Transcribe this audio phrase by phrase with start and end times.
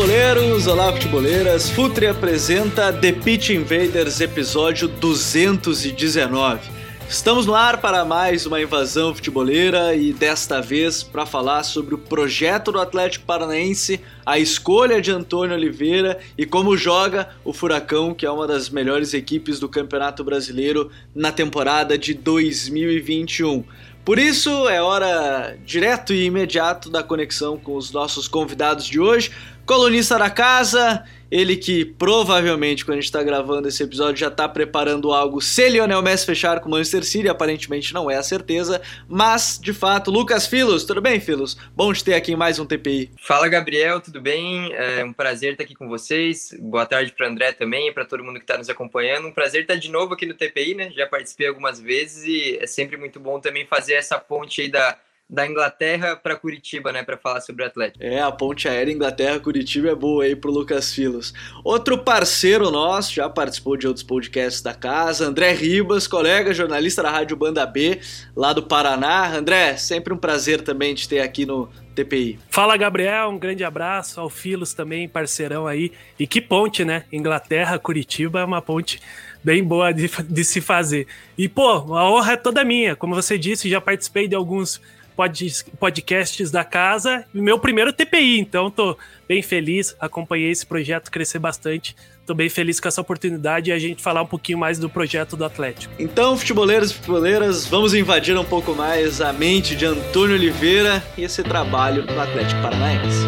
[0.00, 1.68] Futeboleiros, olá futeboleiras.
[1.68, 6.70] Futre apresenta The Pitch Invaders episódio 219.
[7.06, 11.98] Estamos no ar para mais uma invasão futeboleira e desta vez para falar sobre o
[11.98, 18.24] projeto do Atlético Paranaense, a escolha de Antônio Oliveira e como joga o Furacão, que
[18.24, 23.64] é uma das melhores equipes do Campeonato Brasileiro na temporada de 2021.
[24.04, 29.30] Por isso é hora direto e imediato da conexão com os nossos convidados de hoje.
[29.70, 34.48] Colunista da casa, ele que provavelmente, quando a gente está gravando esse episódio, já está
[34.48, 38.82] preparando algo se Lionel Messi fechar com o Manchester City, aparentemente não é a certeza,
[39.08, 41.56] mas, de fato, Lucas Filos, tudo bem, Filos?
[41.72, 43.12] Bom te ter aqui em mais um TPI.
[43.16, 44.72] Fala, Gabriel, tudo bem?
[44.72, 46.52] É um prazer estar aqui com vocês.
[46.58, 49.28] Boa tarde para André também para todo mundo que está nos acompanhando.
[49.28, 50.90] Um prazer estar de novo aqui no TPI, né?
[50.90, 54.98] Já participei algumas vezes e é sempre muito bom também fazer essa ponte aí da
[55.30, 58.04] da Inglaterra para Curitiba, né, para falar sobre o Atlético.
[58.04, 61.32] É, a ponte aérea Inglaterra-Curitiba é boa aí pro Lucas Filos.
[61.62, 67.10] Outro parceiro nosso, já participou de outros podcasts da casa, André Ribas, colega jornalista da
[67.10, 68.00] Rádio Banda B,
[68.34, 69.32] lá do Paraná.
[69.36, 72.38] André, sempre um prazer também te ter aqui no TPI.
[72.48, 75.92] Fala, Gabriel, um grande abraço ao Filos também, parceirão aí.
[76.18, 77.04] E que ponte, né?
[77.12, 79.00] Inglaterra-Curitiba é uma ponte
[79.44, 81.06] bem boa de, de se fazer.
[81.38, 82.96] E, pô, a honra é toda minha.
[82.96, 84.80] Como você disse, já participei de alguns
[85.20, 88.96] pod, podcasts da casa e meu primeiro TPI, então tô
[89.28, 91.94] bem feliz, acompanhei esse projeto crescer bastante.
[92.24, 95.36] Tô bem feliz com essa oportunidade e a gente falar um pouquinho mais do projeto
[95.36, 95.92] do Atlético.
[95.98, 101.24] Então, futeboleiros e futeboleiras, vamos invadir um pouco mais a mente de Antônio Oliveira e
[101.24, 103.26] esse trabalho no Atlético Paranaense.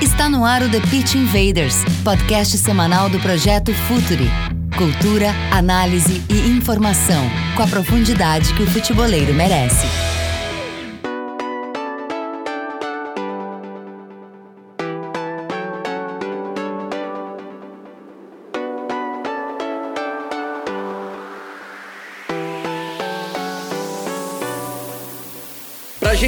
[0.00, 4.28] Está no ar o The Pitch Invaders, podcast semanal do projeto Futuri.
[4.76, 7.22] Cultura, análise e informação,
[7.56, 10.19] com a profundidade que o futeboleiro merece.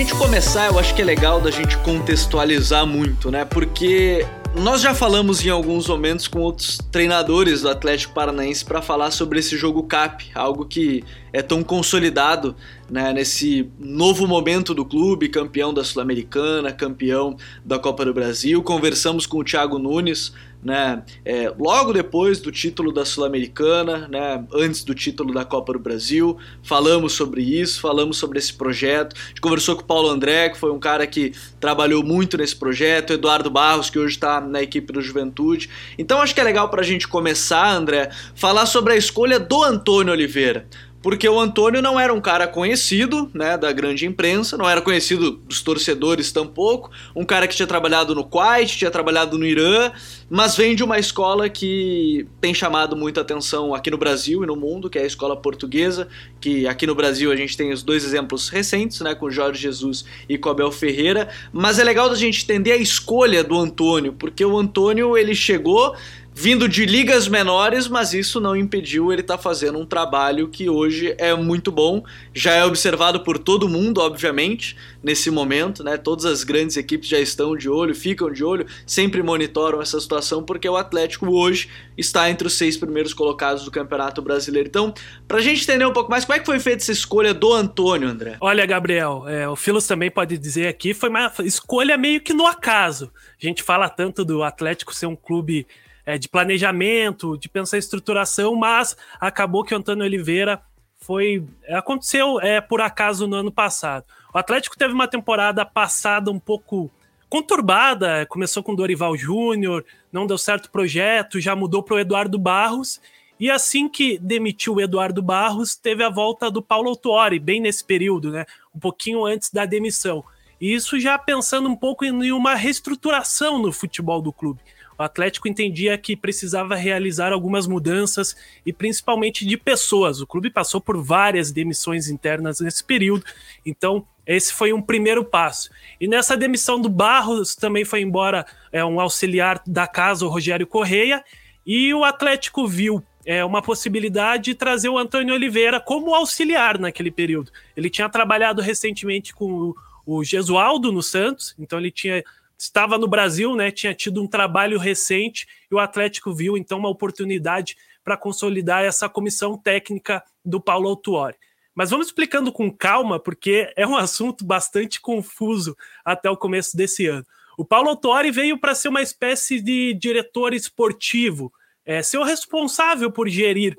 [0.03, 3.45] Gente começar, eu acho que é legal da gente contextualizar muito, né?
[3.45, 9.13] Porque nós já falamos em alguns momentos com outros treinadores do Atlético Paranaense para falar
[9.13, 12.57] sobre esse jogo CAP, algo que é tão consolidado
[12.93, 18.63] né, nesse novo momento do clube, campeão da Sul-Americana, campeão da Copa do Brasil.
[18.63, 24.85] Conversamos com o Thiago Nunes, né, é, logo depois do título da Sul-Americana, né, antes
[24.85, 29.17] do título da Copa do Brasil, falamos sobre isso, falamos sobre esse projeto.
[29.17, 32.55] A gente conversou com o Paulo André, que foi um cara que trabalhou muito nesse
[32.55, 35.71] projeto, Eduardo Barros, que hoje está na equipe do Juventude.
[35.97, 39.65] Então acho que é legal para a gente começar, André, falar sobre a escolha do
[39.65, 40.67] Antônio Oliveira
[41.03, 45.33] porque o Antônio não era um cara conhecido, né, da grande imprensa, não era conhecido
[45.33, 49.91] dos torcedores tampouco, um cara que tinha trabalhado no Kuwait, tinha trabalhado no Irã,
[50.31, 54.55] mas vem de uma escola que tem chamado muita atenção aqui no Brasil e no
[54.55, 56.09] mundo, que é a escola portuguesa,
[56.41, 60.05] que aqui no Brasil a gente tem os dois exemplos recentes, né, com Jorge Jesus
[60.29, 64.45] e com Abel Ferreira, mas é legal da gente entender a escolha do Antônio, porque
[64.45, 65.95] o Antônio ele chegou
[66.35, 70.69] vindo de ligas menores, mas isso não impediu ele estar tá fazendo um trabalho que
[70.69, 72.03] hoje é muito bom,
[72.35, 75.97] já é observado por todo mundo, obviamente, nesse momento, né?
[75.97, 80.43] Todas as grandes equipes já estão de olho, ficam de olho, sempre monitoram essa situação,
[80.43, 84.69] porque o Atlético hoje está entre os seis primeiros colocados do Campeonato Brasileiro.
[84.69, 84.95] Então,
[85.29, 87.53] para a gente entender um pouco mais, como é que foi feita essa escolha do
[87.53, 88.37] Antônio, André?
[88.41, 92.47] Olha, Gabriel, é, o Filos também pode dizer aqui, foi uma escolha meio que no
[92.47, 93.13] acaso.
[93.43, 95.67] A gente fala tanto do Atlético ser um clube
[96.05, 100.61] é, de planejamento, de pensar estruturação, mas acabou que o Antônio Oliveira
[100.99, 101.45] foi.
[101.69, 104.05] Aconteceu é, por acaso no ano passado.
[104.33, 106.91] O Atlético teve uma temporada passada um pouco
[107.29, 112.39] conturbada, começou com Dorival Júnior, não deu certo o projeto, já mudou para o Eduardo
[112.39, 113.01] Barros.
[113.41, 117.85] E assim que demitiu o Eduardo Barros, teve a volta do Paulo Autuori, bem nesse
[117.85, 118.47] período, né?
[118.75, 120.25] Um pouquinho antes da demissão.
[120.61, 124.61] E isso já pensando um pouco em uma reestruturação no futebol do clube.
[125.03, 130.21] O Atlético entendia que precisava realizar algumas mudanças e principalmente de pessoas.
[130.21, 133.25] O clube passou por várias demissões internas nesse período,
[133.67, 135.71] então esse foi um primeiro passo.
[136.01, 140.69] E nessa demissão do Barros também foi embora é, um auxiliar da casa, o Rogério
[140.69, 141.25] Correia,
[141.67, 147.11] e o Atlético viu é, uma possibilidade de trazer o Antônio Oliveira como auxiliar naquele
[147.11, 147.51] período.
[147.77, 149.77] Ele tinha trabalhado recentemente com o,
[150.07, 152.23] o Gesualdo no Santos, então ele tinha
[152.63, 153.73] estava no Brasil, né?
[153.73, 159.09] Tinha tido um trabalho recente e o Atlético viu então uma oportunidade para consolidar essa
[159.09, 161.37] comissão técnica do Paulo Autuori.
[161.75, 167.07] Mas vamos explicando com calma, porque é um assunto bastante confuso até o começo desse
[167.07, 167.27] ano.
[167.59, 171.53] O Paulo Autuori veio para ser uma espécie de diretor esportivo,
[171.85, 173.77] é, ser o responsável por gerir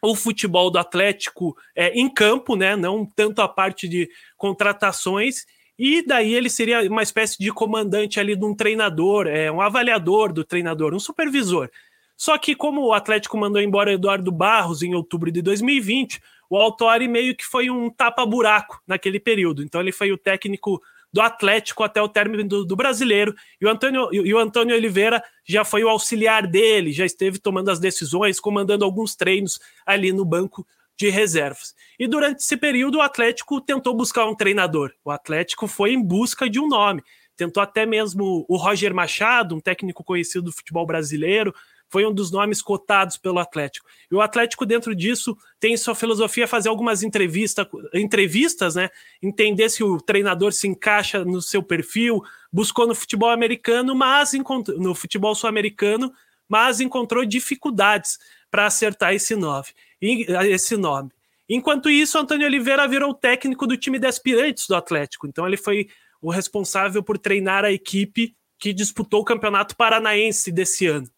[0.00, 2.76] o futebol do Atlético é, em campo, né?
[2.76, 5.44] Não tanto a parte de contratações.
[5.84, 10.32] E daí ele seria uma espécie de comandante ali de um treinador, é, um avaliador
[10.32, 11.68] do treinador, um supervisor.
[12.16, 17.08] Só que como o Atlético mandou embora Eduardo Barros em outubro de 2020, o Autori
[17.08, 19.60] meio que foi um tapa-buraco naquele período.
[19.60, 20.80] Então ele foi o técnico
[21.12, 23.34] do Atlético até o término do, do brasileiro.
[23.60, 27.72] E o, Antônio, e o Antônio Oliveira já foi o auxiliar dele, já esteve tomando
[27.72, 30.64] as decisões, comandando alguns treinos ali no banco
[30.98, 31.74] de reservas.
[31.98, 34.92] E durante esse período, o Atlético tentou buscar um treinador.
[35.04, 37.02] O Atlético foi em busca de um nome.
[37.36, 41.54] Tentou até mesmo o Roger Machado, um técnico conhecido do futebol brasileiro,
[41.92, 43.86] foi um dos nomes cotados pelo Atlético.
[44.10, 48.88] E o Atlético, dentro disso, tem sua filosofia fazer algumas entrevista, entrevistas, né?
[49.22, 54.32] Entender se o treinador se encaixa no seu perfil, buscou no futebol americano, mas
[54.78, 56.10] no futebol sul-americano,
[56.48, 58.18] mas encontrou dificuldades
[58.50, 59.66] para acertar esse nome.
[60.02, 61.10] Esse nome.
[61.48, 65.26] Enquanto isso, Antônio Oliveira virou técnico do time de aspirantes do Atlético.
[65.26, 65.88] Então ele foi
[66.20, 71.08] o responsável por treinar a equipe que disputou o Campeonato Paranaense desse ano.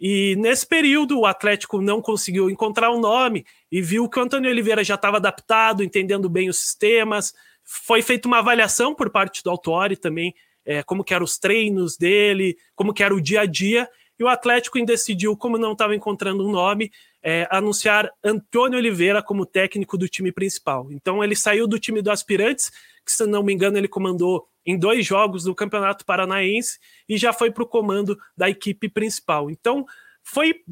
[0.00, 4.50] E nesse período o Atlético não conseguiu encontrar um nome e viu que o Antônio
[4.50, 7.34] Oliveira já estava adaptado, entendendo bem os sistemas.
[7.64, 10.34] Foi feita uma avaliação por parte do Autori também,
[10.64, 13.88] é, como que eram os treinos dele, como que era o dia a dia.
[14.18, 16.90] E o Atlético decidiu, como não estava encontrando um nome,
[17.22, 20.90] é, anunciar Antônio Oliveira como técnico do time principal.
[20.90, 22.70] Então ele saiu do time do Aspirantes,
[23.04, 26.78] que se não me engano ele comandou em dois jogos do Campeonato Paranaense
[27.08, 29.50] e já foi para o comando da equipe principal.
[29.50, 29.86] Então,
[30.22, 30.62] foi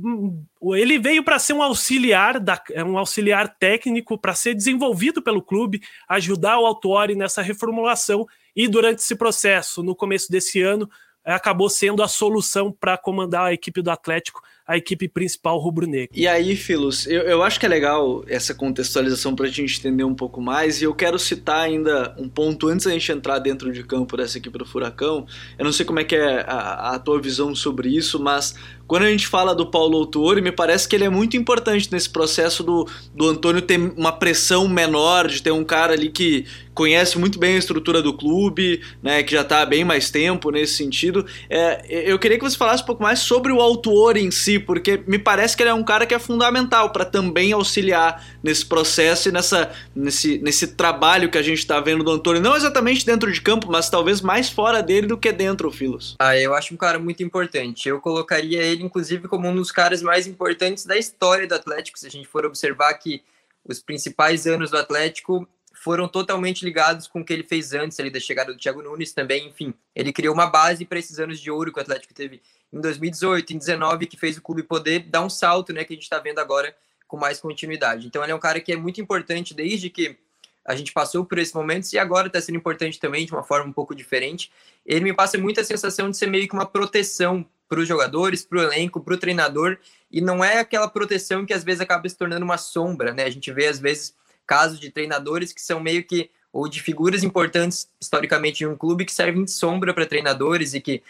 [0.75, 5.41] ele veio para ser um auxiliar da, é um auxiliar técnico para ser desenvolvido pelo
[5.41, 10.89] clube, ajudar o Autuori nessa reformulação e durante esse processo, no começo desse ano,
[11.35, 16.11] acabou sendo a solução para comandar a equipe do Atlético a equipe principal rubro-negra.
[16.13, 20.03] E aí, Filos, eu, eu acho que é legal essa contextualização para a gente entender
[20.03, 23.73] um pouco mais, e eu quero citar ainda um ponto antes da gente entrar dentro
[23.73, 25.25] de campo dessa equipe do Furacão.
[25.57, 28.57] Eu não sei como é que é a, a tua visão sobre isso, mas
[28.87, 32.09] quando a gente fala do Paulo Autuori, me parece que ele é muito importante nesse
[32.09, 36.47] processo do, do Antônio ter uma pressão menor, de ter um cara ali que
[36.77, 40.51] conhece muito bem a estrutura do clube, né, que já está há bem mais tempo
[40.51, 41.25] nesse sentido.
[41.49, 45.03] É, eu queria que você falasse um pouco mais sobre o Autuori em si, porque
[45.07, 49.31] me parece que ele é um cara que é fundamental para também auxiliar nesse processo
[49.31, 53.33] e nessa, nesse, nesse trabalho que a gente está vendo do Antônio, não exatamente dentro
[53.33, 56.15] de campo, mas talvez mais fora dele do que dentro, Filos.
[56.21, 57.89] Ah, eu acho um cara muito importante.
[57.89, 61.99] Eu colocaria ele ele, inclusive, como um dos caras mais importantes da história do Atlético.
[61.99, 63.23] Se a gente for observar que
[63.65, 68.11] os principais anos do Atlético foram totalmente ligados com o que ele fez antes ali
[68.11, 69.75] da chegada do Thiago Nunes também, enfim.
[69.95, 72.41] Ele criou uma base para esses anos de ouro que o Atlético teve
[72.73, 75.97] em 2018, em 2019, que fez o clube poder dar um salto, né, que a
[75.97, 76.75] gente está vendo agora
[77.07, 78.07] com mais continuidade.
[78.07, 80.17] Então ele é um cara que é muito importante desde que
[80.65, 83.69] a gente passou por esses momentos e agora está sendo importante também de uma forma
[83.69, 84.51] um pouco diferente.
[84.85, 88.59] Ele me passa muita sensação de ser meio que uma proteção para os jogadores, para
[88.59, 89.79] o elenco, para o treinador,
[90.11, 93.25] e não é aquela proteção que às vezes acaba se tornando uma sombra, né?
[93.25, 94.15] A gente vê às vezes
[94.47, 99.05] casos de treinadores que são meio que ou de figuras importantes historicamente em um clube
[99.05, 101.03] que servem de sombra para treinadores e que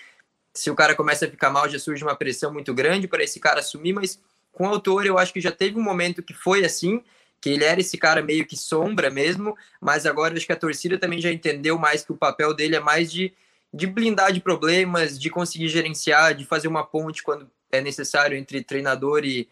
[0.53, 3.39] se o cara começa a ficar mal já surge uma pressão muito grande para esse
[3.39, 4.19] cara assumir, mas
[4.51, 7.03] com o autor eu acho que já teve um momento que foi assim,
[7.41, 10.99] que ele era esse cara meio que sombra mesmo, mas agora acho que a torcida
[10.99, 13.33] também já entendeu mais que o papel dele é mais de
[13.77, 18.65] de blindar de problemas, de conseguir gerenciar, de fazer uma ponte quando é necessário entre
[18.65, 19.49] treinador e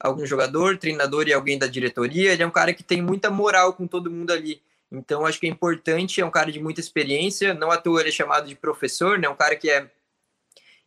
[0.00, 2.32] algum jogador, treinador e alguém da diretoria.
[2.32, 4.60] Ele é um cara que tem muita moral com todo mundo ali.
[4.90, 8.08] Então, acho que é importante, é um cara de muita experiência, não à toa ele
[8.08, 9.28] é chamado de professor, né?
[9.28, 9.88] Um cara que é,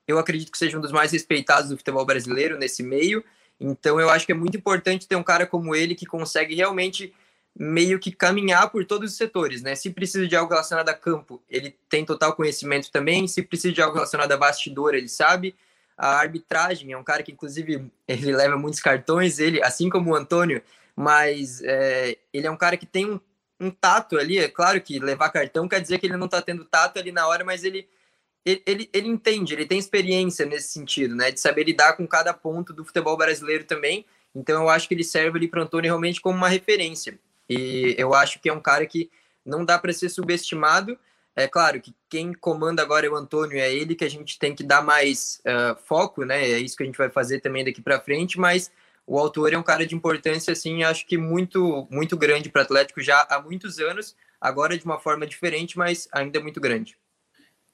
[0.08, 3.24] eu acredito que seja um dos mais respeitados do futebol brasileiro nesse meio.
[3.60, 7.14] Então, eu acho que é muito importante ter um cara como ele que consegue realmente
[7.58, 9.76] meio que caminhar por todos os setores, né?
[9.76, 13.28] Se precisa de algo relacionado a campo, ele tem total conhecimento também.
[13.28, 15.56] Se precisa de algo relacionado a bastidor, ele sabe.
[15.98, 20.16] A arbitragem é um cara que, inclusive, ele leva muitos cartões, ele, assim como o
[20.16, 20.62] Antônio,
[20.96, 23.20] mas é, ele é um cara que tem um,
[23.60, 24.40] um tato ali.
[24.40, 27.28] É claro que levar cartão quer dizer que ele não está tendo tato ali na
[27.28, 27.88] hora, mas ele,
[28.44, 31.32] ele, ele, ele, entende, ele tem experiência nesse sentido, né?
[31.32, 34.06] De saber lidar com cada ponto do futebol brasileiro também.
[34.34, 37.20] Então eu acho que ele serve ali para o Antônio realmente como uma referência.
[37.50, 39.10] E eu acho que é um cara que
[39.46, 40.98] não dá para ser subestimado.
[41.36, 44.54] É claro que quem comanda agora é o Antônio, é ele que a gente tem
[44.54, 46.44] que dar mais uh, foco, né?
[46.44, 48.72] É isso que a gente vai fazer também daqui para frente, mas
[49.08, 53.02] o autor é um cara de importância, assim, acho que muito, muito grande para Atlético
[53.02, 56.98] já há muitos anos, agora de uma forma diferente, mas ainda muito grande.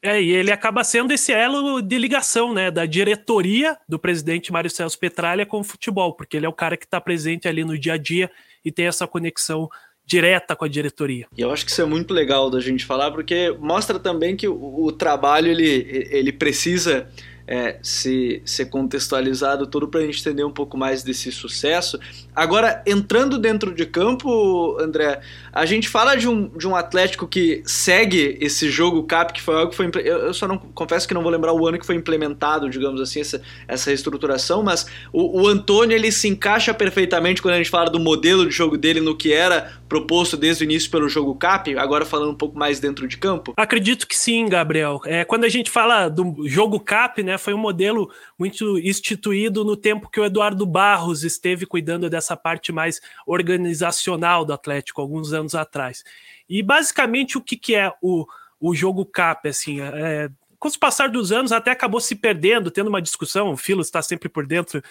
[0.01, 4.69] É, e ele acaba sendo esse elo de ligação, né, da diretoria do presidente Mário
[4.69, 7.77] Celso Petralha com o futebol, porque ele é o cara que está presente ali no
[7.77, 8.29] dia a dia
[8.63, 9.69] e tem essa conexão
[10.05, 11.27] direta com a diretoria.
[11.35, 14.47] E eu acho que isso é muito legal da gente falar, porque mostra também que
[14.47, 17.09] o, o trabalho ele, ele precisa
[17.47, 21.97] é, ser, ser contextualizado tudo para a gente entender um pouco mais desse sucesso.
[22.35, 25.21] Agora, entrando dentro de campo, André,
[25.57, 29.55] a gente fala de um, de um Atlético que segue esse jogo CAP, que foi
[29.55, 29.89] algo que foi.
[30.03, 33.21] Eu, só não confesso que não vou lembrar o ano que foi implementado, digamos assim,
[33.21, 37.89] essa, essa reestruturação, mas o, o Antônio ele se encaixa perfeitamente quando a gente fala
[37.89, 41.77] do modelo de jogo dele no que era proposto desde o início pelo jogo CAP,
[41.77, 43.53] agora falando um pouco mais dentro de campo?
[43.57, 45.01] Acredito que sim, Gabriel.
[45.05, 49.75] É, quando a gente fala do jogo CAP, né, foi um modelo muito instituído no
[49.75, 55.46] tempo que o Eduardo Barros esteve cuidando dessa parte mais organizacional do Atlético, alguns anos
[55.55, 56.03] atrás.
[56.49, 58.25] E basicamente o que, que é o,
[58.59, 59.47] o jogo CAP?
[59.49, 63.57] Assim, é, com o passar dos anos até acabou se perdendo, tendo uma discussão, o
[63.57, 64.81] Filo está sempre por dentro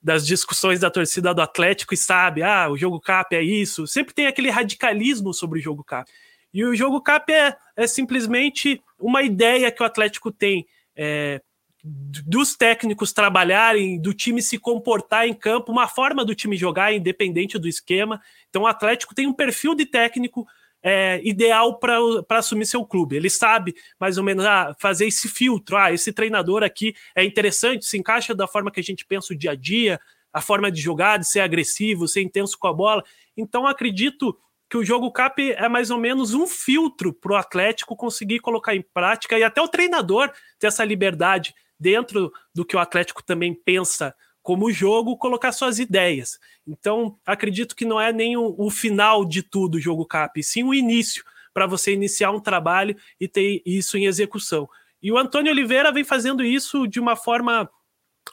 [0.00, 3.86] das discussões da torcida do Atlético e sabe, ah, o jogo CAP é isso.
[3.86, 6.08] Sempre tem aquele radicalismo sobre o jogo CAP.
[6.54, 11.40] E o jogo CAP é, é simplesmente uma ideia que o Atlético tem é,
[11.82, 17.58] dos técnicos trabalharem, do time se comportar em campo, uma forma do time jogar independente
[17.58, 18.20] do esquema.
[18.48, 20.46] Então o Atlético tem um perfil de técnico
[20.82, 23.16] é, ideal para assumir seu clube.
[23.16, 25.76] Ele sabe mais ou menos ah, fazer esse filtro.
[25.76, 29.36] Ah, esse treinador aqui é interessante, se encaixa da forma que a gente pensa o
[29.36, 30.00] dia a dia,
[30.32, 33.02] a forma de jogar, de ser agressivo, ser intenso com a bola.
[33.36, 34.38] Então acredito
[34.70, 38.74] que o jogo cap é mais ou menos um filtro para o Atlético conseguir colocar
[38.74, 43.54] em prática e até o treinador ter essa liberdade dentro do que o Atlético também
[43.54, 44.14] pensa
[44.48, 46.40] como jogo, colocar suas ideias.
[46.66, 50.62] Então, acredito que não é nem o, o final de tudo o jogo CAP, sim
[50.62, 54.66] o início, para você iniciar um trabalho e ter isso em execução.
[55.02, 57.68] E o Antônio Oliveira vem fazendo isso de uma forma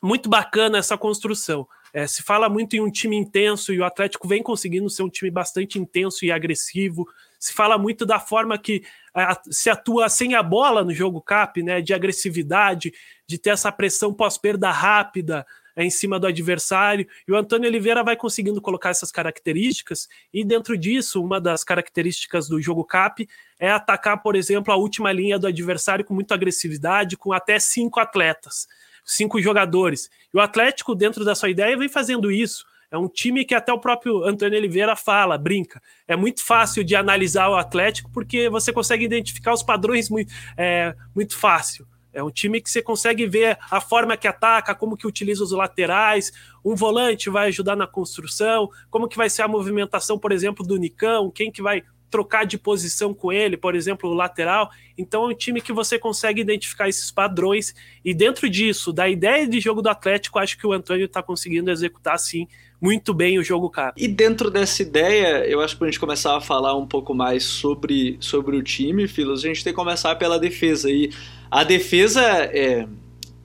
[0.01, 1.67] muito bacana, essa construção.
[1.91, 5.09] É, se fala muito em um time intenso e o Atlético vem conseguindo ser um
[5.09, 7.05] time bastante intenso e agressivo.
[7.37, 11.61] Se fala muito da forma que a, se atua sem a bola no jogo cap,
[11.61, 11.81] né?
[11.81, 12.93] De agressividade,
[13.27, 15.45] de ter essa pressão pós-perda rápida
[15.83, 17.07] em cima do adversário.
[17.27, 20.07] E o Antônio Oliveira vai conseguindo colocar essas características.
[20.33, 23.27] E dentro disso, uma das características do jogo cap
[23.59, 27.99] é atacar, por exemplo, a última linha do adversário com muita agressividade, com até cinco
[27.99, 28.67] atletas
[29.05, 30.09] cinco jogadores.
[30.33, 32.65] E o Atlético, dentro da sua ideia, vem fazendo isso.
[32.89, 35.81] É um time que até o próprio Antônio Oliveira fala, brinca.
[36.07, 40.95] É muito fácil de analisar o Atlético porque você consegue identificar os padrões muito, é,
[41.13, 41.87] muito fácil.
[42.15, 45.51] É um time que você consegue ver a forma que ataca, como que utiliza os
[45.51, 46.31] laterais,
[46.63, 50.77] um volante vai ajudar na construção, como que vai ser a movimentação, por exemplo, do
[50.77, 54.69] Nicão, quem que vai trocar de posição com ele, por exemplo, o lateral.
[54.97, 59.45] Então é um time que você consegue identificar esses padrões e dentro disso, da ideia
[59.45, 62.47] de jogo do Atlético, acho que o Antônio está conseguindo executar sim
[62.79, 63.93] muito bem o jogo cara.
[63.97, 67.43] E dentro dessa ideia, eu acho que a gente começar a falar um pouco mais
[67.43, 70.89] sobre, sobre o time, Filos, a gente tem que começar pela defesa.
[70.89, 71.09] E
[71.49, 72.87] a defesa, é,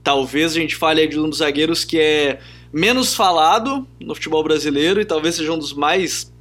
[0.03, 2.41] talvez a gente fale de um dos zagueiros que é
[2.73, 6.33] menos falado no futebol brasileiro e talvez seja um dos mais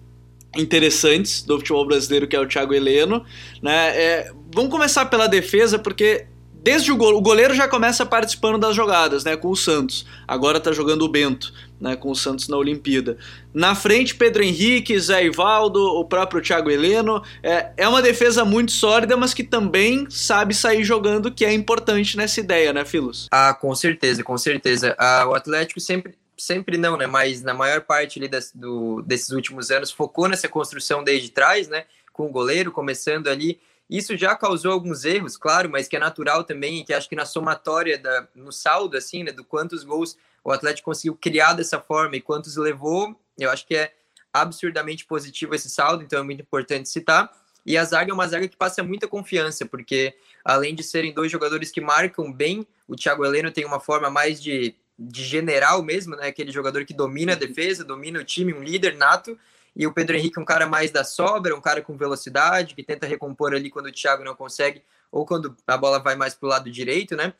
[0.56, 3.24] interessantes do futebol brasileiro, que é o Thiago Heleno.
[3.62, 4.02] Né?
[4.02, 6.26] É, vamos começar pela defesa, porque
[6.62, 10.06] desde o, go o goleiro já começa participando das jogadas, né, com o Santos.
[10.28, 13.18] Agora tá jogando o Bento, né, com o Santos na Olimpíada.
[13.54, 17.24] Na frente, Pedro Henrique, Zé Ivaldo, o próprio Thiago Heleno.
[17.42, 22.18] É, é uma defesa muito sólida, mas que também sabe sair jogando, que é importante
[22.18, 23.28] nessa ideia, né, Filos?
[23.32, 24.96] Ah, com certeza, com certeza.
[24.98, 27.06] Ah, o Atlético sempre sempre não, né?
[27.06, 31.68] Mas na maior parte ali das, do, desses últimos anos focou nessa construção desde trás,
[31.68, 31.86] né?
[32.14, 33.60] Com o goleiro começando ali.
[33.90, 37.16] Isso já causou alguns erros, claro, mas que é natural também, e que acho que
[37.16, 39.32] na somatória, da, no saldo, assim, né?
[39.32, 43.76] Do quantos gols o Atlético conseguiu criar dessa forma e quantos levou, eu acho que
[43.76, 43.94] é
[44.32, 47.32] absurdamente positivo esse saldo, então é muito importante citar.
[47.66, 50.16] E a zaga é uma zaga que passa muita confiança, porque
[50.46, 54.42] além de serem dois jogadores que marcam bem, o Thiago Heleno tem uma forma mais
[54.42, 56.28] de de general mesmo, né?
[56.28, 59.40] Aquele jogador que domina a defesa, domina o time, um líder nato.
[59.76, 62.84] E o Pedro Henrique é um cara mais da sobra, um cara com velocidade, que
[62.84, 66.48] tenta recompor ali quando o Thiago não consegue, ou quando a bola vai mais para
[66.48, 67.34] o lado direito, né?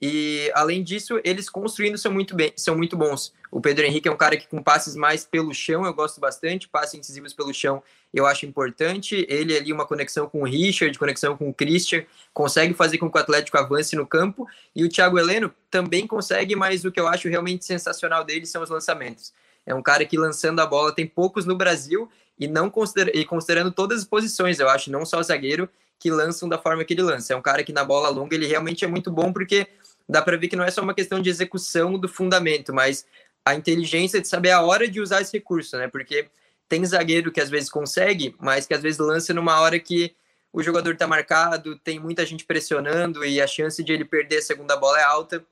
[0.00, 3.32] E além disso, eles construindo são muito bem, são muito bons.
[3.50, 6.68] O Pedro Henrique é um cara que com passes mais pelo chão, eu gosto bastante,
[6.68, 9.24] passes incisivos pelo chão, eu acho importante.
[9.28, 12.04] Ele ali uma conexão com o Richard, conexão com o Christian,
[12.34, 14.46] consegue fazer com que o Atlético avance no campo.
[14.74, 18.62] E o Thiago Heleno também consegue, mas o que eu acho realmente sensacional dele são
[18.62, 19.32] os lançamentos.
[19.66, 22.08] É um cara que lançando a bola tem poucos no Brasil
[22.38, 25.68] e não consider, e considerando todas as posições, eu acho, não só o zagueiro
[25.98, 27.32] que lançam da forma que ele lança.
[27.32, 29.66] É um cara que na bola longa ele realmente é muito bom porque
[30.08, 33.04] dá para ver que não é só uma questão de execução do fundamento, mas
[33.44, 35.88] a inteligência de saber a hora de usar esse recurso, né?
[35.88, 36.28] Porque
[36.68, 40.14] tem zagueiro que às vezes consegue, mas que às vezes lança numa hora que
[40.52, 44.42] o jogador está marcado, tem muita gente pressionando e a chance de ele perder a
[44.42, 45.44] segunda bola é alta.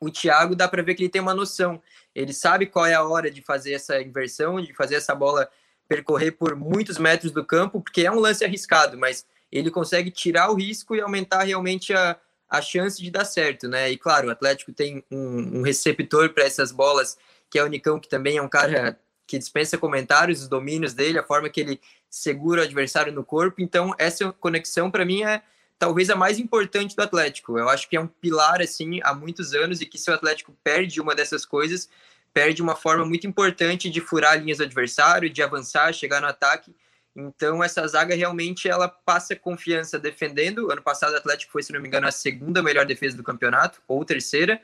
[0.00, 1.82] O Thiago dá para ver que ele tem uma noção.
[2.14, 5.48] Ele sabe qual é a hora de fazer essa inversão, de fazer essa bola
[5.88, 10.50] percorrer por muitos metros do campo, porque é um lance arriscado, mas ele consegue tirar
[10.50, 12.16] o risco e aumentar realmente a,
[12.48, 13.90] a chance de dar certo, né?
[13.90, 17.16] E claro, o Atlético tem um, um receptor para essas bolas,
[17.50, 21.18] que é o Nicão, que também é um cara que dispensa comentários, os domínios dele,
[21.18, 23.60] a forma que ele segura o adversário no corpo.
[23.60, 25.42] Então, essa conexão para mim é
[25.78, 27.58] talvez a mais importante do Atlético.
[27.58, 30.56] Eu acho que é um pilar assim há muitos anos e que se o Atlético
[30.64, 31.88] perde uma dessas coisas,
[32.34, 36.74] perde uma forma muito importante de furar linhas do adversário, de avançar, chegar no ataque.
[37.14, 40.70] Então, essa zaga realmente ela passa confiança defendendo.
[40.70, 43.80] Ano passado, o Atlético foi, se não me engano, a segunda melhor defesa do campeonato,
[43.88, 44.60] ou terceira.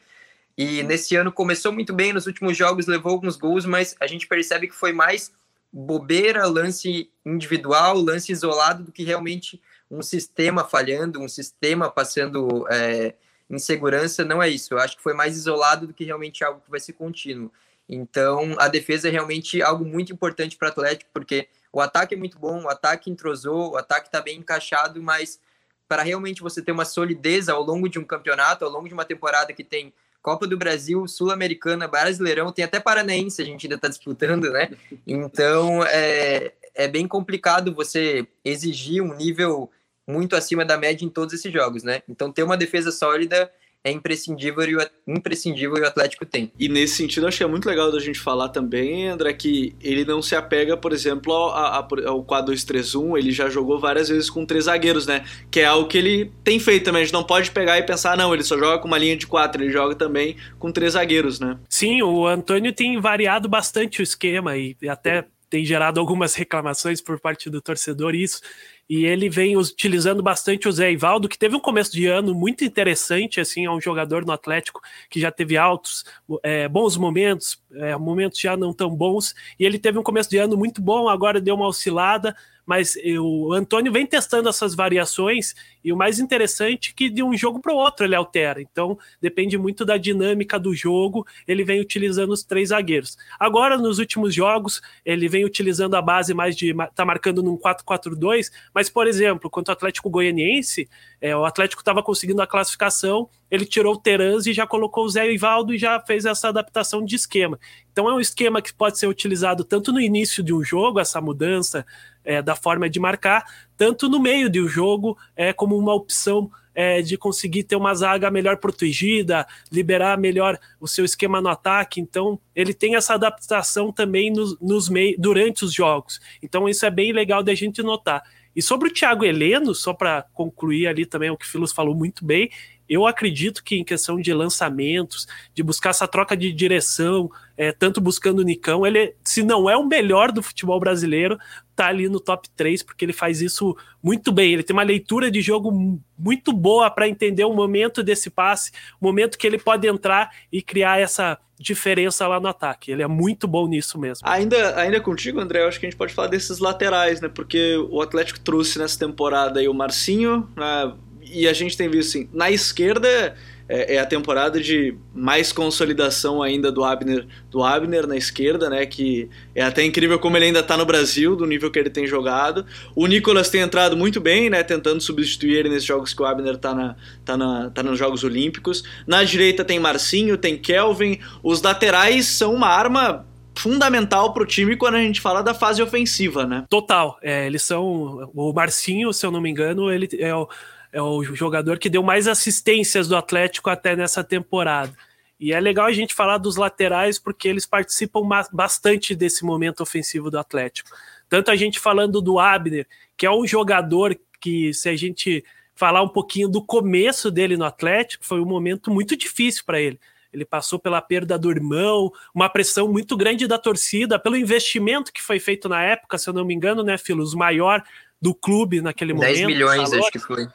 [0.56, 4.28] E nesse ano começou muito bem, nos últimos jogos levou alguns gols, mas a gente
[4.28, 5.32] percebe que foi mais
[5.72, 9.60] bobeira, lance individual, lance isolado, do que realmente
[9.94, 13.14] um sistema falhando, um sistema passando é,
[13.48, 14.24] insegurança.
[14.24, 14.74] Não é isso.
[14.74, 17.50] Eu acho que foi mais isolado do que realmente algo que vai ser contínuo.
[17.88, 22.18] Então, a defesa é realmente algo muito importante para o Atlético, porque o ataque é
[22.18, 25.38] muito bom, o ataque entrosou, o ataque está bem encaixado, mas
[25.86, 29.04] para realmente você ter uma solidez ao longo de um campeonato, ao longo de uma
[29.04, 33.88] temporada que tem Copa do Brasil, Sul-Americana, Brasileirão, tem até Paranaense, a gente ainda está
[33.88, 34.70] disputando, né?
[35.06, 39.70] Então é, é bem complicado você exigir um nível
[40.06, 42.02] muito acima da média em todos esses jogos, né?
[42.08, 43.50] Então ter uma defesa sólida
[43.84, 46.50] é imprescindível e o, imprescindível e o Atlético tem.
[46.58, 50.06] E nesse sentido, acho que é muito legal da gente falar também, André, que ele
[50.06, 54.64] não se apega, por exemplo, ao, ao 4-2-3-1, ele já jogou várias vezes com três
[54.64, 55.26] zagueiros, né?
[55.50, 57.02] Que é algo que ele tem feito também.
[57.02, 59.26] A gente não pode pegar e pensar, não, ele só joga com uma linha de
[59.26, 61.58] quatro, ele joga também com três zagueiros, né?
[61.68, 67.20] Sim, o Antônio tem variado bastante o esquema e até tem gerado algumas reclamações por
[67.20, 68.40] parte do torcedor, isso
[68.88, 72.64] e ele vem utilizando bastante o Zé Ivaldo, que teve um começo de ano muito
[72.64, 76.04] interessante, assim, é um jogador no Atlético que já teve altos,
[76.42, 80.36] é, bons momentos, é, momentos já não tão bons, e ele teve um começo de
[80.36, 85.92] ano muito bom, agora deu uma oscilada, mas o Antônio vem testando essas variações e
[85.92, 88.60] o mais interessante é que de um jogo para o outro ele altera.
[88.60, 91.26] Então depende muito da dinâmica do jogo.
[91.46, 93.18] Ele vem utilizando os três zagueiros.
[93.38, 98.50] Agora nos últimos jogos ele vem utilizando a base mais de tá marcando num 4-4-2.
[98.74, 100.88] Mas por exemplo, quanto ao Atlético Goianiense,
[101.24, 105.08] é, o Atlético estava conseguindo a classificação, ele tirou o Terans e já colocou o
[105.08, 107.58] Zé Ivaldo e já fez essa adaptação de esquema.
[107.90, 111.22] Então é um esquema que pode ser utilizado tanto no início de um jogo, essa
[111.22, 111.86] mudança
[112.22, 113.42] é, da forma de marcar,
[113.74, 118.30] tanto no meio do jogo, é, como uma opção é, de conseguir ter uma zaga
[118.30, 122.02] melhor protegida, liberar melhor o seu esquema no ataque.
[122.02, 126.20] Então, ele tem essa adaptação também nos, nos mei durante os jogos.
[126.42, 128.22] Então, isso é bem legal da gente notar.
[128.54, 131.94] E sobre o Thiago Heleno, só para concluir ali também o que o Filos falou
[131.94, 132.50] muito bem,
[132.88, 138.00] eu acredito que em questão de lançamentos, de buscar essa troca de direção, é, tanto
[138.00, 141.38] buscando o Nicão, ele, se não é o melhor do futebol brasileiro,
[141.74, 144.52] tá ali no top 3, porque ele faz isso muito bem.
[144.52, 149.04] Ele tem uma leitura de jogo muito boa para entender o momento desse passe, o
[149.04, 152.90] momento que ele pode entrar e criar essa diferença lá no ataque.
[152.90, 154.26] Ele é muito bom nisso mesmo.
[154.28, 157.28] Ainda, ainda contigo, André, eu acho que a gente pode falar desses laterais, né?
[157.28, 160.92] Porque o Atlético trouxe nessa temporada aí o Marcinho, né?
[161.34, 163.34] e a gente tem visto assim, na esquerda
[163.68, 168.84] é, é, a temporada de mais consolidação ainda do Abner, do Abner na esquerda, né?
[168.84, 172.06] Que é até incrível como ele ainda está no Brasil, do nível que ele tem
[172.06, 172.66] jogado.
[172.94, 174.62] O Nicolas tem entrado muito bem, né?
[174.62, 178.22] Tentando substituir ele nesses jogos que o Abner está na, tá na, tá nos Jogos
[178.22, 178.84] Olímpicos.
[179.06, 181.18] Na direita tem Marcinho, tem Kelvin.
[181.42, 185.80] Os laterais são uma arma fundamental para o time quando a gente fala da fase
[185.80, 186.64] ofensiva, né?
[186.68, 187.18] Total.
[187.22, 188.30] É, eles são.
[188.34, 190.48] O Marcinho, se eu não me engano, ele é o
[190.94, 194.94] é o jogador que deu mais assistências do Atlético até nessa temporada.
[195.40, 200.30] E é legal a gente falar dos laterais porque eles participam bastante desse momento ofensivo
[200.30, 200.90] do Atlético.
[201.28, 206.00] Tanto a gente falando do Abner, que é um jogador que, se a gente falar
[206.00, 209.98] um pouquinho do começo dele no Atlético, foi um momento muito difícil para ele.
[210.32, 215.20] Ele passou pela perda do irmão, uma pressão muito grande da torcida, pelo investimento que
[215.20, 217.34] foi feito na época, se eu não me engano, né, Filos?
[217.34, 217.82] Maior
[218.22, 219.36] do clube naquele 10 momento.
[219.36, 220.46] 10 milhões, acho que foi.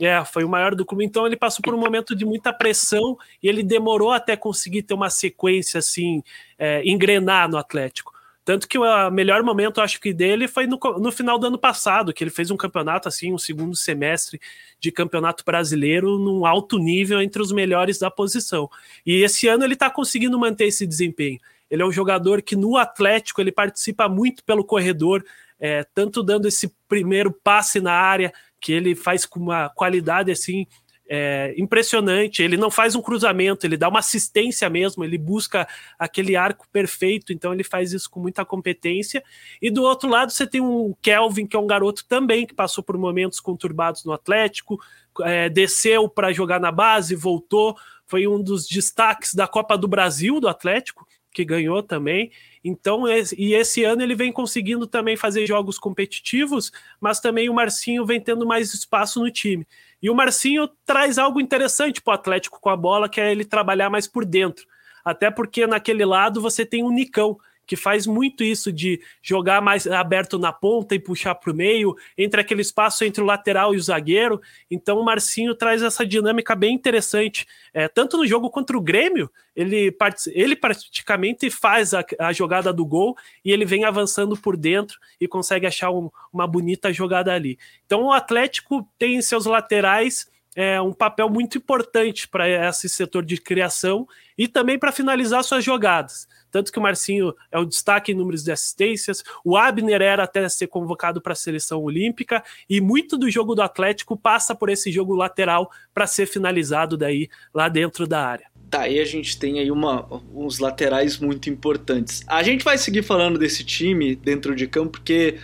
[0.00, 1.04] É, foi o maior do clube.
[1.04, 4.94] Então ele passou por um momento de muita pressão e ele demorou até conseguir ter
[4.94, 6.22] uma sequência assim,
[6.58, 8.12] é, engrenar no Atlético.
[8.44, 12.12] Tanto que o melhor momento, acho que dele foi no, no final do ano passado,
[12.12, 14.38] que ele fez um campeonato assim, um segundo semestre
[14.78, 18.68] de campeonato brasileiro num alto nível entre os melhores da posição.
[19.06, 21.40] E esse ano ele está conseguindo manter esse desempenho.
[21.70, 25.24] Ele é um jogador que no Atlético ele participa muito pelo corredor,
[25.58, 28.30] é, tanto dando esse primeiro passe na área,
[28.64, 30.66] que ele faz com uma qualidade assim
[31.06, 32.42] é, impressionante.
[32.42, 37.30] Ele não faz um cruzamento, ele dá uma assistência mesmo, ele busca aquele arco perfeito,
[37.30, 39.22] então ele faz isso com muita competência.
[39.60, 42.82] E do outro lado, você tem um Kelvin, que é um garoto também que passou
[42.82, 44.80] por momentos conturbados no Atlético,
[45.20, 50.40] é, desceu para jogar na base, voltou, foi um dos destaques da Copa do Brasil
[50.40, 52.30] do Atlético, que ganhou também.
[52.64, 53.04] Então,
[53.36, 58.20] e esse ano ele vem conseguindo também fazer jogos competitivos, mas também o Marcinho vem
[58.20, 59.66] tendo mais espaço no time.
[60.00, 63.44] E o Marcinho traz algo interessante para o Atlético com a bola, que é ele
[63.44, 64.64] trabalhar mais por dentro.
[65.04, 69.86] Até porque naquele lado você tem o Nicão, que faz muito isso de jogar mais
[69.86, 73.76] aberto na ponta e puxar para o meio, entre aquele espaço entre o lateral e
[73.76, 74.40] o zagueiro.
[74.70, 79.30] Então o Marcinho traz essa dinâmica bem interessante, é, tanto no jogo contra o Grêmio,
[79.54, 79.96] ele,
[80.32, 85.28] ele praticamente faz a, a jogada do gol e ele vem avançando por dentro e
[85.28, 87.58] consegue achar um, uma bonita jogada ali.
[87.86, 93.36] Então o Atlético tem seus laterais é, um papel muito importante para esse setor de
[93.36, 96.28] criação e também para finalizar suas jogadas.
[96.50, 100.48] Tanto que o Marcinho é o destaque em números de assistências, o Abner era até
[100.48, 104.92] ser convocado para a seleção olímpica, e muito do jogo do Atlético passa por esse
[104.92, 108.46] jogo lateral para ser finalizado daí lá dentro da área.
[108.70, 112.22] Tá, aí a gente tem aí uma, uns laterais muito importantes.
[112.26, 115.38] A gente vai seguir falando desse time dentro de campo, porque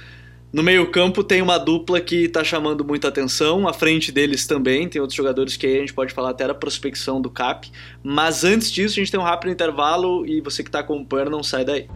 [0.52, 5.00] no meio-campo tem uma dupla que está chamando muita atenção, à frente deles também, tem
[5.00, 7.70] outros jogadores que aí a gente pode falar até da prospecção do CAP.
[8.02, 11.42] Mas antes disso, a gente tem um rápido intervalo e você que está acompanhando, não
[11.42, 11.86] sai daí.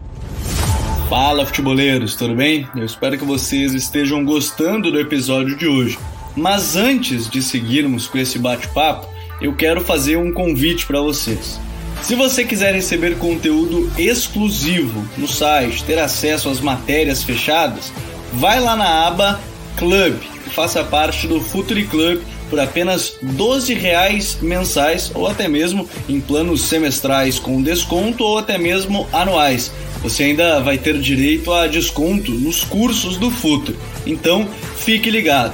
[1.09, 2.67] Fala, futeboleiros, tudo bem?
[2.75, 5.99] Eu espero que vocês estejam gostando do episódio de hoje.
[6.35, 9.07] Mas antes de seguirmos com esse bate-papo,
[9.41, 11.59] eu quero fazer um convite para vocês.
[12.01, 17.91] Se você quiser receber conteúdo exclusivo no site, ter acesso às matérias fechadas,
[18.35, 19.39] vai lá na aba
[19.77, 25.89] Club e faça parte do Futuri Club por apenas 12 reais mensais ou até mesmo
[26.07, 29.71] em planos semestrais com desconto ou até mesmo anuais.
[30.01, 33.77] Você ainda vai ter direito a desconto nos cursos do Futuri.
[34.05, 35.53] Então, fique ligado.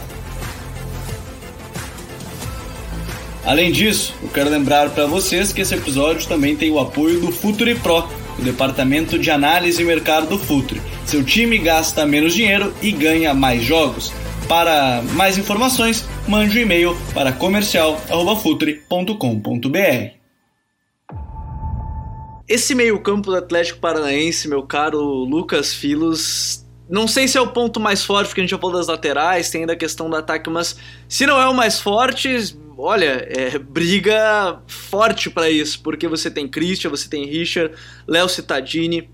[3.45, 7.31] Além disso, eu quero lembrar para vocês que esse episódio também tem o apoio do
[7.31, 8.07] Futuri Pro
[8.41, 10.81] o departamento de análise e mercado do Futre.
[11.05, 14.11] Seu time gasta menos dinheiro e ganha mais jogos.
[14.47, 20.21] Para mais informações, mande um e-mail para comercial@futre.com.br.
[22.47, 27.79] Esse meio-campo do Atlético Paranaense, meu caro Lucas Filos, não sei se é o ponto
[27.79, 30.49] mais forte, porque a gente já falou das laterais, tem ainda a questão do ataque,
[30.49, 30.75] mas
[31.07, 36.47] se não é o mais forte, olha, é briga forte para isso, porque você tem
[36.47, 37.75] Christian, você tem Richard,
[38.07, 39.09] Léo Cittadini.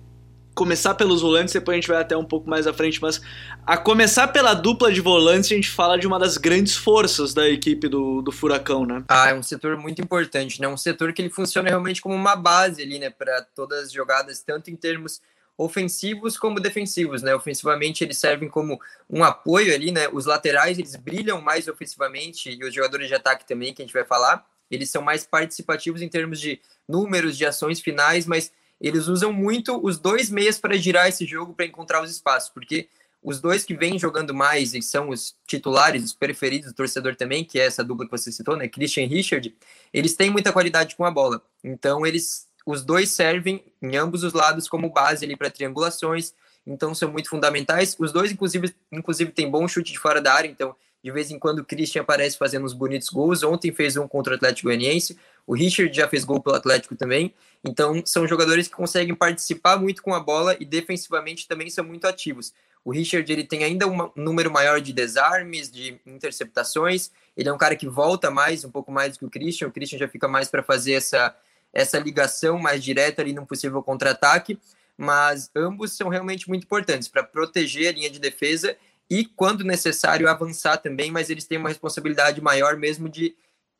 [0.55, 3.21] Começar pelos volantes, depois a gente vai até um pouco mais à frente, mas
[3.63, 7.47] a começar pela dupla de volantes, a gente fala de uma das grandes forças da
[7.47, 9.03] equipe do, do Furacão, né?
[9.07, 10.67] Ah, é um setor muito importante, né?
[10.67, 14.41] Um setor que ele funciona realmente como uma base ali, né, para todas as jogadas,
[14.41, 15.21] tanto em termos
[15.57, 17.33] ofensivos como defensivos, né?
[17.33, 20.07] Ofensivamente eles servem como um apoio ali, né?
[20.11, 23.93] Os laterais eles brilham mais ofensivamente e os jogadores de ataque também, que a gente
[23.93, 29.07] vai falar, eles são mais participativos em termos de números, de ações finais, mas eles
[29.07, 32.87] usam muito os dois meias para girar esse jogo para encontrar os espaços, porque
[33.23, 37.43] os dois que vêm jogando mais e são os titulares, os preferidos do torcedor também,
[37.43, 38.67] que é essa dupla que você citou, né?
[38.67, 39.55] Christian Richard,
[39.91, 41.41] eles têm muita qualidade com a bola.
[41.63, 46.33] Então eles os dois servem em ambos os lados como base ali para triangulações,
[46.65, 47.95] então são muito fundamentais.
[47.97, 51.39] Os dois, inclusive, inclusive têm bom chute de fora da área, então de vez em
[51.39, 53.41] quando o Christian aparece fazendo uns bonitos gols.
[53.41, 57.33] Ontem fez um contra o Atlético Goianiense, o Richard já fez gol pelo Atlético também.
[57.63, 62.05] Então são jogadores que conseguem participar muito com a bola e defensivamente também são muito
[62.05, 62.53] ativos.
[62.83, 67.11] O Richard ele tem ainda um número maior de desarmes, de interceptações.
[67.35, 69.67] Ele é um cara que volta mais, um pouco mais do que o Christian.
[69.67, 71.35] O Christian já fica mais para fazer essa
[71.77, 74.59] essa ligação mais direta ali num possível contra-ataque,
[74.97, 78.75] mas ambos são realmente muito importantes para proteger a linha de defesa
[79.07, 83.35] e, quando necessário, avançar também, mas eles têm uma responsabilidade maior mesmo de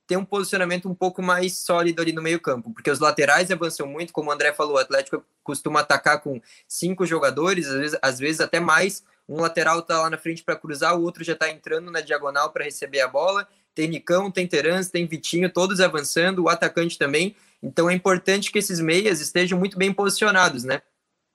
[0.05, 4.13] ter um posicionamento um pouco mais sólido ali no meio-campo, porque os laterais avançam muito,
[4.13, 8.41] como o André falou, o Atlético costuma atacar com cinco jogadores, às vezes, às vezes
[8.41, 9.03] até mais.
[9.27, 12.51] Um lateral tá lá na frente para cruzar, o outro já está entrando na diagonal
[12.51, 13.47] para receber a bola.
[13.73, 17.35] Tem Nicão, tem Terans, tem Vitinho, todos avançando, o atacante também.
[17.61, 20.81] Então é importante que esses meias estejam muito bem posicionados, né?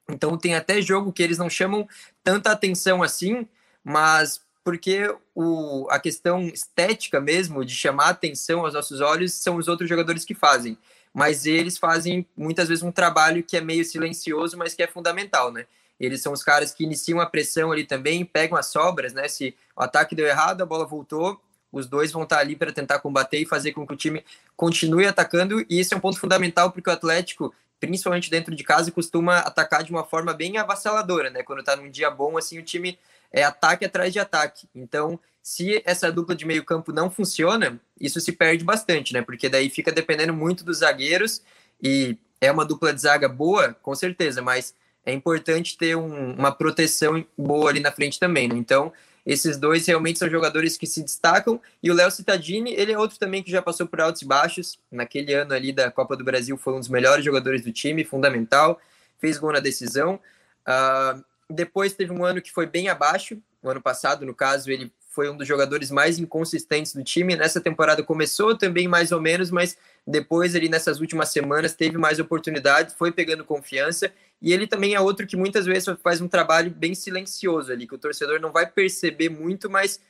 [0.09, 1.89] Então tem até jogo que eles não chamam
[2.23, 3.47] tanta atenção assim,
[3.83, 9.67] mas porque o, a questão estética mesmo, de chamar atenção aos nossos olhos, são os
[9.67, 10.79] outros jogadores que fazem.
[11.13, 15.53] Mas eles fazem muitas vezes um trabalho que é meio silencioso, mas que é fundamental,
[15.53, 15.67] né?
[15.99, 19.29] Eles são os caras que iniciam a pressão ali também, pegam as sobras, né?
[19.29, 21.41] Se o ataque deu errado, a bola voltou,
[21.73, 24.23] os dois vão estar ali para tentar combater e fazer com que o time
[24.55, 25.65] continue atacando.
[25.69, 29.83] E isso é um ponto fundamental porque o Atlético, principalmente dentro de casa, costuma atacar
[29.83, 31.43] de uma forma bem avassaladora, né?
[31.43, 32.99] Quando está num dia bom, assim, o time
[33.33, 34.69] é ataque atrás de ataque.
[34.75, 39.23] Então, se essa dupla de meio campo não funciona, isso se perde bastante, né?
[39.23, 41.43] Porque daí fica dependendo muito dos zagueiros
[41.83, 46.53] e é uma dupla de zaga boa, com certeza, mas é importante ter um, uma
[46.53, 48.57] proteção boa ali na frente também, né?
[48.57, 48.93] Então,
[49.25, 51.61] esses dois realmente são jogadores que se destacam.
[51.83, 54.79] E o Léo Cittadini, ele é outro também que já passou por altos e baixos.
[54.91, 58.81] Naquele ano ali da Copa do Brasil, foi um dos melhores jogadores do time, fundamental.
[59.21, 60.19] Fez gol na decisão.
[60.67, 63.41] Uh, depois teve um ano que foi bem abaixo.
[63.63, 67.37] O ano passado, no caso, ele foi um dos jogadores mais inconsistentes do time.
[67.37, 72.19] Nessa temporada começou também mais ou menos, mas depois ali nessas últimas semanas teve mais
[72.19, 74.11] oportunidades, foi pegando confiança.
[74.41, 77.95] E ele também é outro que muitas vezes faz um trabalho bem silencioso ali, que
[77.95, 80.01] o torcedor não vai perceber muito, mas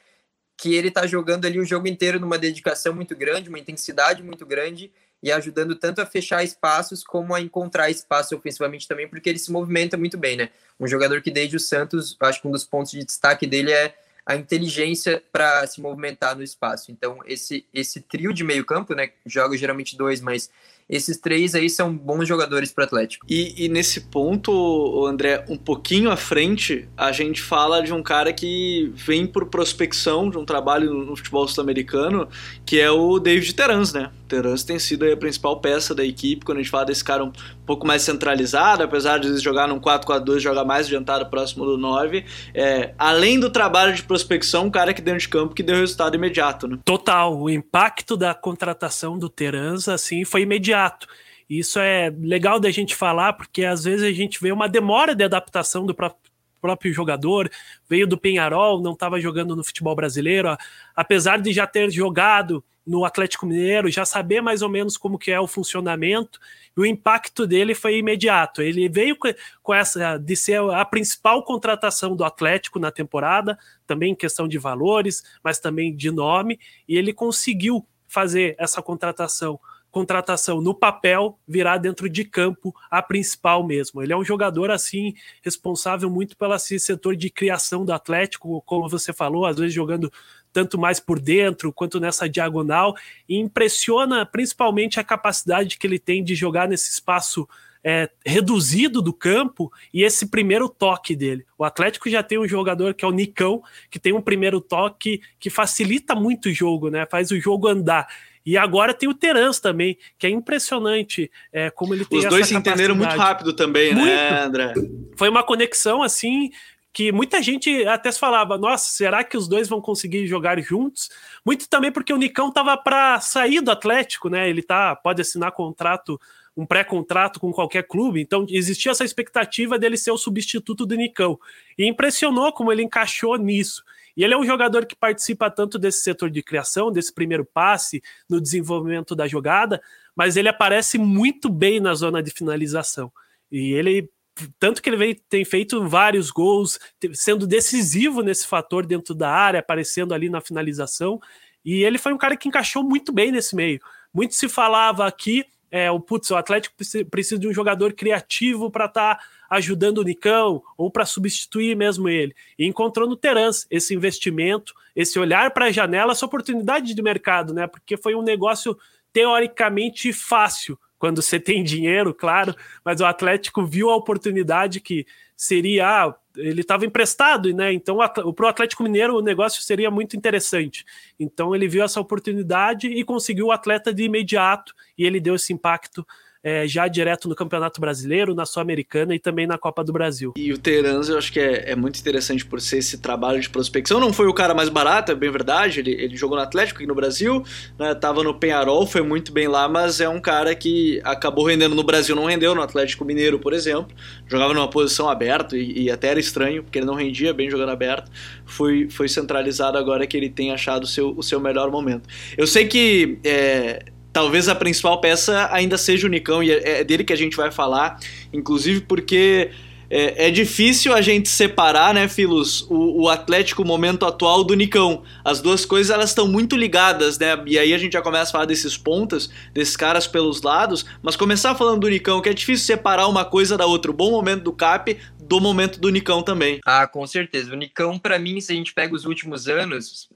[0.56, 4.46] que ele está jogando ali o jogo inteiro numa dedicação muito grande, uma intensidade muito
[4.46, 9.38] grande e ajudando tanto a fechar espaços como a encontrar espaço ofensivamente também, porque ele
[9.38, 10.50] se movimenta muito bem, né?
[10.78, 13.94] Um jogador que desde o Santos, acho que um dos pontos de destaque dele é
[14.24, 16.92] a inteligência para se movimentar no espaço.
[16.92, 20.50] Então, esse esse trio de meio campo, né, joga geralmente dois, mas
[20.92, 23.24] esses três aí são bons jogadores para o Atlético.
[23.26, 28.30] E, e, nesse ponto, André, um pouquinho à frente, a gente fala de um cara
[28.30, 32.28] que vem por prospecção de um trabalho no futebol sul-americano,
[32.66, 34.10] que é o David Terans, né?
[34.28, 37.32] Terans tem sido a principal peça da equipe quando a gente fala desse cara um
[37.66, 42.24] pouco mais centralizado, apesar de jogar num 4-4-2, jogar mais adiantado próximo do 9.
[42.54, 46.14] É, além do trabalho de prospecção, um cara que dentro de campo que deu resultado
[46.14, 46.78] imediato, né?
[46.84, 51.06] Total, o impacto da contratação do Terans assim foi imediato imediato.
[51.48, 55.24] Isso é legal da gente falar, porque às vezes a gente vê uma demora de
[55.24, 57.50] adaptação do próprio jogador,
[57.88, 60.56] veio do Penharol, não estava jogando no futebol brasileiro,
[60.96, 65.30] apesar de já ter jogado no Atlético Mineiro, já saber mais ou menos como que
[65.30, 66.40] é o funcionamento,
[66.76, 68.62] e o impacto dele foi imediato.
[68.62, 69.16] Ele veio
[69.62, 74.58] com essa de ser a principal contratação do Atlético na temporada, também em questão de
[74.58, 79.60] valores, mas também de nome, e ele conseguiu fazer essa contratação
[79.92, 84.02] contratação no papel virar dentro de campo a principal mesmo.
[84.02, 88.88] Ele é um jogador assim responsável muito pelo esse setor de criação do Atlético, como
[88.88, 90.10] você falou, às vezes jogando
[90.52, 92.94] tanto mais por dentro quanto nessa diagonal
[93.28, 97.48] e impressiona principalmente a capacidade que ele tem de jogar nesse espaço
[97.84, 101.44] é, reduzido do campo e esse primeiro toque dele.
[101.58, 105.20] O Atlético já tem um jogador que é o Nicão, que tem um primeiro toque
[105.38, 107.06] que facilita muito o jogo, né?
[107.10, 108.06] Faz o jogo andar.
[108.44, 112.48] E agora tem o Terans também, que é impressionante é, como ele tem Os dois
[112.48, 114.14] se entenderam muito rápido também, né, muito.
[114.14, 114.74] né, André?
[115.16, 116.50] Foi uma conexão assim
[116.92, 121.08] que muita gente até falava, nossa, será que os dois vão conseguir jogar juntos?
[121.44, 124.48] Muito também porque o Nicão tava para sair do Atlético, né?
[124.50, 126.20] Ele tá pode assinar contrato,
[126.54, 131.38] um pré-contrato com qualquer clube, então existia essa expectativa dele ser o substituto do Nicão.
[131.78, 133.82] E impressionou como ele encaixou nisso.
[134.16, 138.02] E ele é um jogador que participa tanto desse setor de criação, desse primeiro passe,
[138.28, 139.80] no desenvolvimento da jogada,
[140.14, 143.10] mas ele aparece muito bem na zona de finalização.
[143.50, 144.10] E ele,
[144.58, 146.78] tanto que ele vem, tem feito vários gols,
[147.14, 151.20] sendo decisivo nesse fator dentro da área, aparecendo ali na finalização.
[151.64, 153.80] E ele foi um cara que encaixou muito bem nesse meio.
[154.12, 156.76] Muito se falava aqui, é, o putz, o Atlético
[157.10, 162.08] precisa de um jogador criativo para estar tá ajudando o Nicão ou para substituir mesmo
[162.08, 162.34] ele.
[162.58, 167.52] E encontrou no Terans esse investimento, esse olhar para a janela, essa oportunidade de mercado,
[167.52, 167.66] né?
[167.66, 168.78] Porque foi um negócio
[169.12, 175.04] teoricamente fácil quando você tem dinheiro, claro, mas o Atlético viu a oportunidade que
[175.36, 177.74] seria ah, ele estava emprestado, né?
[177.74, 177.98] Então,
[178.34, 180.82] para o Atlético Mineiro, o negócio seria muito interessante.
[181.20, 185.52] Então, ele viu essa oportunidade e conseguiu o atleta de imediato, e ele deu esse
[185.52, 186.06] impacto
[186.42, 190.32] é, já direto no Campeonato Brasileiro, na Sul-Americana e também na Copa do Brasil.
[190.36, 193.48] E o Terans eu acho que é, é, muito interessante por ser esse trabalho de
[193.48, 194.00] prospecção.
[194.00, 195.80] Não foi o cara mais barato, é bem verdade.
[195.80, 197.44] Ele, ele jogou no Atlético aqui no Brasil,
[197.78, 201.74] né, tava no Penharol, foi muito bem lá, mas é um cara que acabou rendendo
[201.74, 203.94] no Brasil, não rendeu no Atlético Mineiro, por exemplo.
[204.26, 207.70] Jogava numa posição aberta e, e até era estranho, porque ele não rendia bem jogando
[207.70, 208.10] aberto.
[208.44, 212.08] Foi, foi centralizado agora que ele tem achado o seu, o seu melhor momento.
[212.36, 213.18] Eu sei que.
[213.24, 217.16] É, talvez a principal peça ainda seja o Nicão, e é, é dele que a
[217.16, 217.98] gente vai falar,
[218.32, 219.50] inclusive porque
[219.94, 225.02] é, é, difícil a gente separar, né, Filos, o, o, Atlético momento atual do Nicão.
[225.22, 227.38] As duas coisas elas estão muito ligadas, né?
[227.44, 231.14] E aí a gente já começa a falar desses pontas, desses caras pelos lados, mas
[231.14, 233.90] começar falando do Nicão, que é difícil separar uma coisa da outra.
[233.90, 236.58] O bom momento do Cap do momento do Nicão também.
[236.64, 237.52] Ah, com certeza.
[237.52, 240.08] O Nicão, para mim, se a gente pega os últimos anos,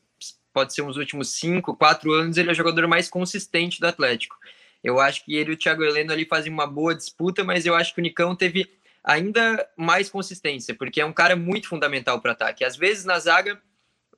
[0.57, 4.38] pode ser uns últimos cinco, quatro anos, ele é o jogador mais consistente do Atlético.
[4.83, 7.75] Eu acho que ele e o Thiago Heleno ali fazem uma boa disputa, mas eu
[7.75, 8.66] acho que o Nicão teve
[9.05, 12.64] ainda mais consistência, porque é um cara muito fundamental para ataque.
[12.64, 13.61] Às vezes na zaga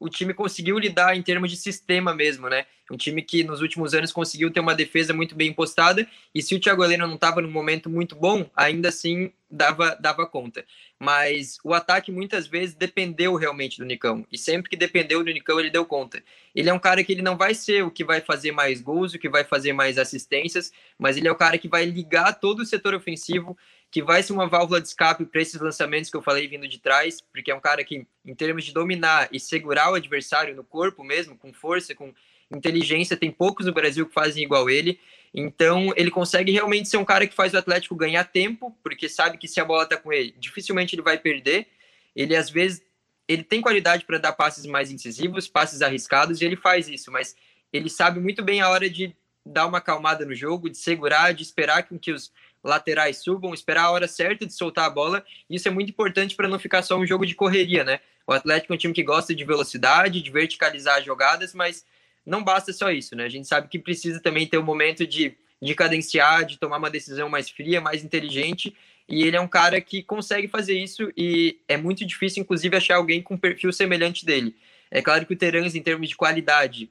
[0.00, 2.66] o time conseguiu lidar em termos de sistema mesmo, né?
[2.90, 6.54] Um time que nos últimos anos conseguiu ter uma defesa muito bem postada e se
[6.54, 10.64] o Thiago Heleno não estava num momento muito bom, ainda assim dava, dava conta.
[10.98, 15.60] Mas o ataque muitas vezes dependeu realmente do Nicão e sempre que dependeu do Nicão
[15.60, 16.22] ele deu conta.
[16.54, 19.12] Ele é um cara que ele não vai ser o que vai fazer mais gols,
[19.12, 22.60] o que vai fazer mais assistências, mas ele é o cara que vai ligar todo
[22.60, 23.56] o setor ofensivo
[23.90, 26.78] que vai ser uma válvula de escape para esses lançamentos que eu falei vindo de
[26.78, 30.62] trás, porque é um cara que, em termos de dominar e segurar o adversário no
[30.62, 32.12] corpo mesmo, com força, com
[32.50, 35.00] inteligência, tem poucos no Brasil que fazem igual ele.
[35.32, 39.38] Então, ele consegue realmente ser um cara que faz o Atlético ganhar tempo, porque sabe
[39.38, 41.66] que se a bola está com ele, dificilmente ele vai perder.
[42.14, 42.82] Ele, às vezes,
[43.26, 47.36] ele tem qualidade para dar passes mais incisivos, passes arriscados, e ele faz isso, mas
[47.72, 51.42] ele sabe muito bem a hora de dar uma acalmada no jogo, de segurar, de
[51.42, 55.24] esperar que os laterais subam, esperar a hora certa de soltar a bola.
[55.48, 58.00] Isso é muito importante para não ficar só um jogo de correria, né?
[58.26, 61.84] O Atlético é um time que gosta de velocidade, de verticalizar as jogadas, mas
[62.26, 63.24] não basta só isso, né?
[63.24, 66.90] A gente sabe que precisa também ter um momento de, de cadenciar, de tomar uma
[66.90, 68.74] decisão mais fria, mais inteligente.
[69.08, 72.96] E ele é um cara que consegue fazer isso e é muito difícil, inclusive, achar
[72.96, 74.54] alguém com um perfil semelhante dele.
[74.90, 76.90] É claro que o Terans, em termos de qualidade,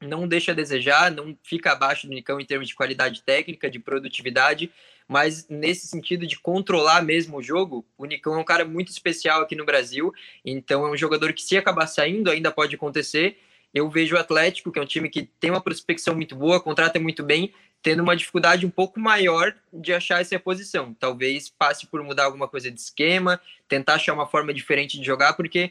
[0.00, 3.78] não deixa a desejar, não fica abaixo do Nicão em termos de qualidade técnica, de
[3.78, 4.70] produtividade,
[5.08, 9.42] mas nesse sentido de controlar mesmo o jogo, o Nicão é um cara muito especial
[9.42, 10.12] aqui no Brasil,
[10.44, 13.38] então é um jogador que se acabar saindo ainda pode acontecer.
[13.72, 16.98] Eu vejo o Atlético, que é um time que tem uma prospecção muito boa, contrata
[17.00, 20.94] muito bem, tendo uma dificuldade um pouco maior de achar essa posição.
[20.94, 23.38] Talvez passe por mudar alguma coisa de esquema,
[23.68, 25.70] tentar achar uma forma diferente de jogar, porque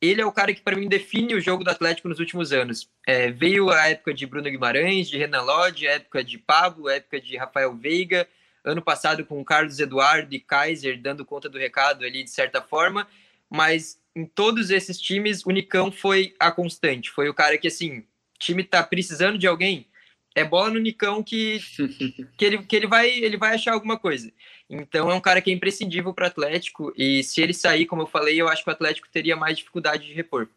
[0.00, 2.88] ele é o cara que para mim define o jogo do Atlético nos últimos anos.
[3.06, 7.36] É, veio a época de Bruno Guimarães, de Renan Lodge, época de Pablo, época de
[7.36, 8.26] Rafael Veiga,
[8.64, 13.06] ano passado com Carlos Eduardo e Kaiser dando conta do recado ali de certa forma,
[13.48, 18.04] mas em todos esses times o Nicão foi a constante, foi o cara que assim,
[18.38, 19.86] time tá precisando de alguém,
[20.34, 21.60] é bola no Nicão que,
[22.36, 24.32] que, ele, que ele, vai, ele vai achar alguma coisa.
[24.68, 28.02] Então é um cara que é imprescindível para o Atlético e se ele sair, como
[28.02, 30.48] eu falei, eu acho que o Atlético teria mais dificuldade de repor.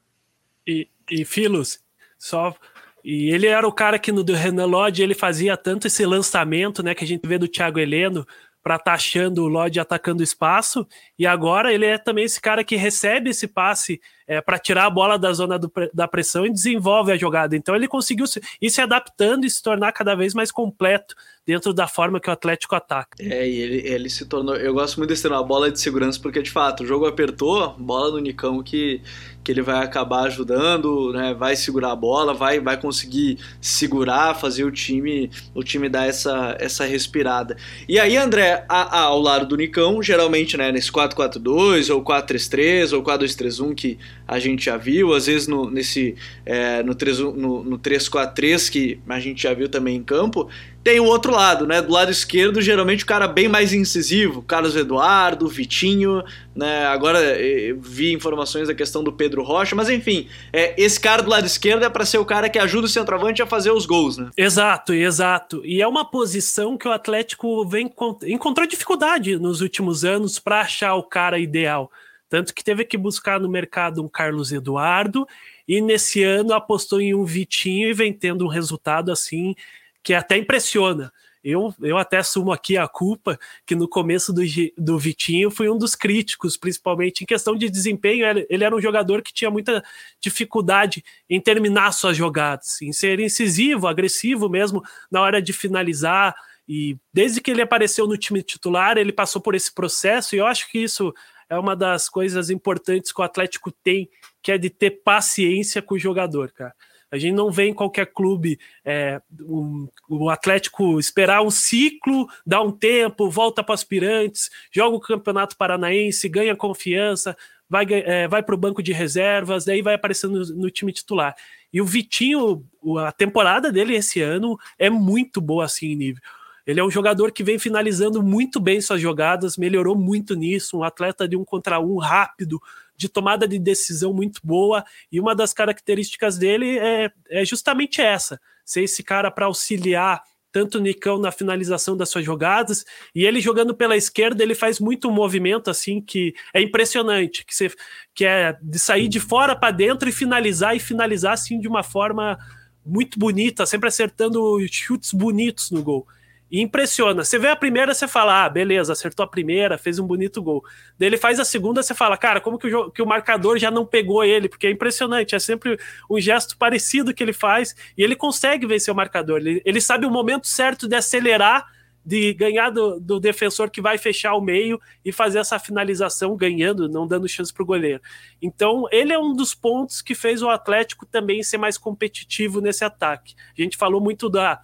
[0.66, 1.80] E, e Filos,
[2.18, 2.56] só
[3.04, 6.96] e ele era o cara que no Renan Lodge ele fazia tanto esse lançamento, né,
[6.96, 8.26] que a gente vê do Thiago Heleno,
[8.64, 8.98] para estar tá
[9.44, 10.88] o Lodge atacando espaço,
[11.20, 14.90] e agora ele é também esse cara que recebe esse passe é, para tirar a
[14.90, 17.56] bola da zona do, da pressão e desenvolve a jogada.
[17.56, 21.74] Então ele conseguiu se, ir se adaptando e se tornar cada vez mais completo dentro
[21.74, 23.18] da forma que o Atlético ataca.
[23.20, 24.56] É, e ele, ele se tornou.
[24.56, 27.74] Eu gosto muito desse termo, a bola de segurança, porque de fato o jogo apertou,
[27.78, 29.02] bola no Nicão que
[29.44, 31.34] que ele vai acabar ajudando, né?
[31.34, 36.56] Vai segurar a bola, vai, vai conseguir segurar, fazer o time o time dar essa,
[36.60, 37.58] essa respirada.
[37.88, 42.94] E aí, André, a, a, ao lado do Nicão, geralmente, né, nesse 4-4-2 ou 4-3-3
[42.96, 47.64] ou 4-2-3-1 que a gente já viu, às vezes no nesse é, no 3 no,
[47.64, 50.50] no 3-4-3 que a gente já viu também em campo,
[50.84, 51.82] tem o outro lado, né?
[51.82, 56.22] Do lado esquerdo, geralmente o cara bem mais incisivo, Carlos Eduardo, Vitinho,
[56.54, 56.86] né?
[56.88, 61.30] Agora eh, vi informações da questão do Pedro Rocha, mas enfim, é, esse cara do
[61.30, 64.18] lado esquerdo é para ser o cara que ajuda o centroavante a fazer os gols,
[64.18, 64.30] né?
[64.36, 65.62] Exato, exato.
[65.64, 67.90] E é uma posição que o Atlético vem
[68.26, 71.90] encontrou dificuldade nos últimos anos para achar o cara ideal.
[72.34, 75.28] Tanto que teve que buscar no mercado um Carlos Eduardo
[75.68, 79.54] e nesse ano apostou em um Vitinho e vem tendo um resultado assim
[80.02, 81.14] que até impressiona.
[81.44, 84.42] Eu, eu até assumo aqui a culpa que no começo do,
[84.76, 88.26] do Vitinho fui um dos críticos, principalmente em questão de desempenho.
[88.26, 89.84] Ele, era um jogador que tinha muita
[90.20, 94.82] dificuldade em terminar suas jogadas, em ser incisivo, agressivo mesmo
[95.12, 96.34] na hora de finalizar.
[96.68, 100.48] E desde que ele apareceu no time titular, ele passou por esse processo, e eu
[100.48, 101.14] acho que isso
[101.54, 104.10] é uma das coisas importantes que o Atlético tem,
[104.42, 106.74] que é de ter paciência com o jogador, cara.
[107.14, 112.64] A gente não vê em qualquer clube é, um, o Atlético esperar um ciclo, dar
[112.64, 117.38] um tempo, volta para aspirantes, joga o Campeonato Paranaense, ganha confiança,
[117.70, 121.36] vai, é, vai para o banco de reservas, daí vai aparecendo no, no, time titular.
[121.72, 122.66] E o Vitinho,
[123.00, 126.22] a temporada dele esse ano é muito boa assim em nível.
[126.66, 130.84] Ele é um jogador que vem finalizando muito bem suas jogadas, melhorou muito nisso, um
[130.84, 132.62] atleta de um contra um rápido,
[132.96, 138.40] de tomada de decisão muito boa, e uma das características dele é, é justamente essa:
[138.66, 140.22] ser esse cara para auxiliar
[140.54, 144.80] tanto o Nicão na finalização das suas jogadas, e ele jogando pela esquerda, ele faz
[144.80, 147.72] muito movimento assim que é impressionante, que, você,
[148.14, 151.82] que é de sair de fora para dentro e finalizar e finalizar assim de uma
[151.82, 152.38] forma
[152.86, 156.08] muito bonita, sempre acertando chutes bonitos no gol.
[156.54, 157.24] E impressiona.
[157.24, 160.64] Você vê a primeira, você fala, ah, beleza, acertou a primeira, fez um bonito gol.
[161.00, 163.72] Daí ele faz a segunda, você fala, cara, como que o, que o marcador já
[163.72, 164.48] não pegou ele?
[164.48, 168.94] Porque é impressionante, é sempre um gesto parecido que ele faz e ele consegue vencer
[168.94, 169.40] o marcador.
[169.40, 171.66] Ele, ele sabe o momento certo de acelerar,
[172.06, 176.88] de ganhar do, do defensor que vai fechar o meio e fazer essa finalização ganhando,
[176.88, 178.00] não dando chance para o goleiro.
[178.40, 182.86] Então, ele é um dos pontos que fez o Atlético também ser mais competitivo nesse
[182.86, 183.34] ataque.
[183.58, 184.62] A gente falou muito da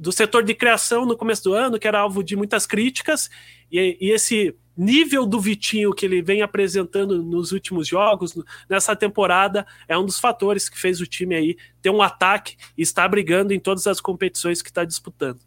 [0.00, 3.28] do setor de criação no começo do ano, que era alvo de muitas críticas,
[3.70, 8.34] e, e, esse nível do Vitinho que ele vem apresentando nos últimos jogos,
[8.68, 12.82] nessa temporada, é um dos fatores que fez o time aí ter um ataque e
[12.82, 15.38] estar brigando em todas as competições que está disputando.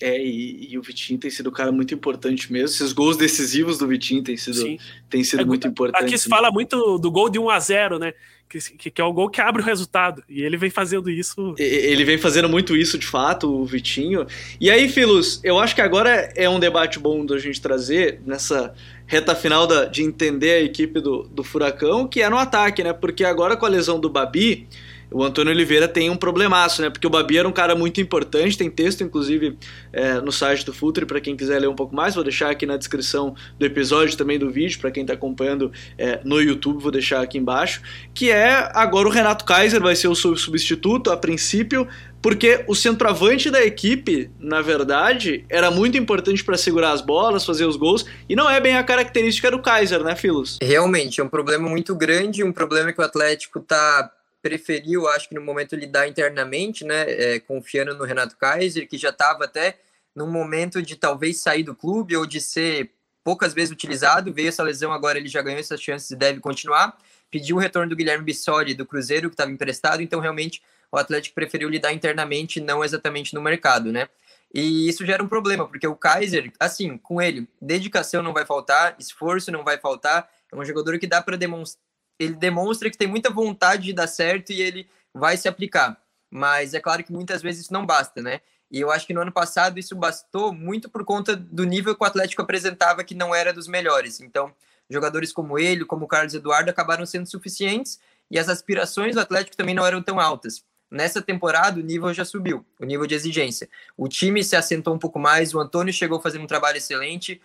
[0.00, 2.66] É, e, e, o Vitinho tem sido um cara muito importante mesmo.
[2.66, 4.78] Esses gols decisivos do Vitinho têm sido,
[5.10, 6.06] têm sido é, muito importantes.
[6.06, 8.14] Aqui se fala muito do gol de 1 a 0 né?
[8.48, 10.22] Que, que, é o gol que abre o resultado.
[10.28, 11.54] E ele vem fazendo isso.
[11.58, 14.26] Ele vem fazendo muito isso, de fato, o Vitinho.
[14.60, 18.74] E aí, Filos, eu acho que agora é um debate bom da gente trazer nessa
[19.06, 22.92] reta final da, de entender a equipe do, do Furacão, que é no ataque, né?
[22.92, 24.66] Porque agora com a lesão do Babi
[25.10, 26.90] o Antônio Oliveira tem um problemaço, né?
[26.90, 29.56] Porque o Babi era um cara muito importante, tem texto, inclusive,
[29.92, 32.14] é, no site do Futre, para quem quiser ler um pouco mais.
[32.14, 36.20] Vou deixar aqui na descrição do episódio também do vídeo, para quem está acompanhando é,
[36.24, 37.80] no YouTube, vou deixar aqui embaixo.
[38.12, 41.88] Que é agora o Renato Kaiser vai ser o substituto, a princípio,
[42.20, 47.64] porque o centroavante da equipe, na verdade, era muito importante para segurar as bolas, fazer
[47.64, 50.58] os gols, e não é bem a característica do Kaiser, né, Filos?
[50.60, 54.10] Realmente, é um problema muito grande, um problema que o Atlético está
[54.48, 59.10] preferiu, acho que no momento, lidar internamente, né, é, confiando no Renato Kaiser, que já
[59.10, 59.78] estava até
[60.14, 62.90] num momento de talvez sair do clube ou de ser
[63.22, 64.32] poucas vezes utilizado.
[64.32, 66.96] Veio essa lesão, agora ele já ganhou essas chances e deve continuar.
[67.30, 71.34] Pediu o retorno do Guilherme Bissoli do Cruzeiro, que estava emprestado, então realmente o Atlético
[71.34, 74.08] preferiu lidar internamente, não exatamente no mercado, né?
[74.52, 78.96] E isso gera um problema, porque o Kaiser, assim, com ele, dedicação não vai faltar,
[78.98, 81.87] esforço não vai faltar, é um jogador que dá para demonstrar
[82.18, 86.00] ele demonstra que tem muita vontade de dar certo e ele vai se aplicar.
[86.30, 88.40] Mas é claro que muitas vezes isso não basta, né?
[88.70, 92.02] E eu acho que no ano passado isso bastou muito por conta do nível que
[92.02, 94.20] o Atlético apresentava, que não era dos melhores.
[94.20, 94.52] Então,
[94.90, 97.98] jogadores como ele, como o Carlos Eduardo, acabaram sendo suficientes
[98.30, 100.62] e as aspirações do Atlético também não eram tão altas.
[100.90, 103.68] Nessa temporada, o nível já subiu, o nível de exigência.
[103.96, 107.40] O time se assentou um pouco mais, o Antônio chegou fazendo um trabalho excelente,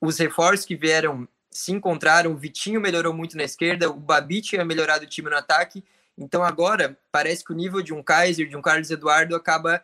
[0.00, 2.32] os reforços que vieram se encontraram.
[2.32, 5.84] O Vitinho melhorou muito na esquerda, o Babi tinha melhorado o time no ataque.
[6.18, 9.82] Então agora parece que o nível de um Kaiser, de um Carlos Eduardo, acaba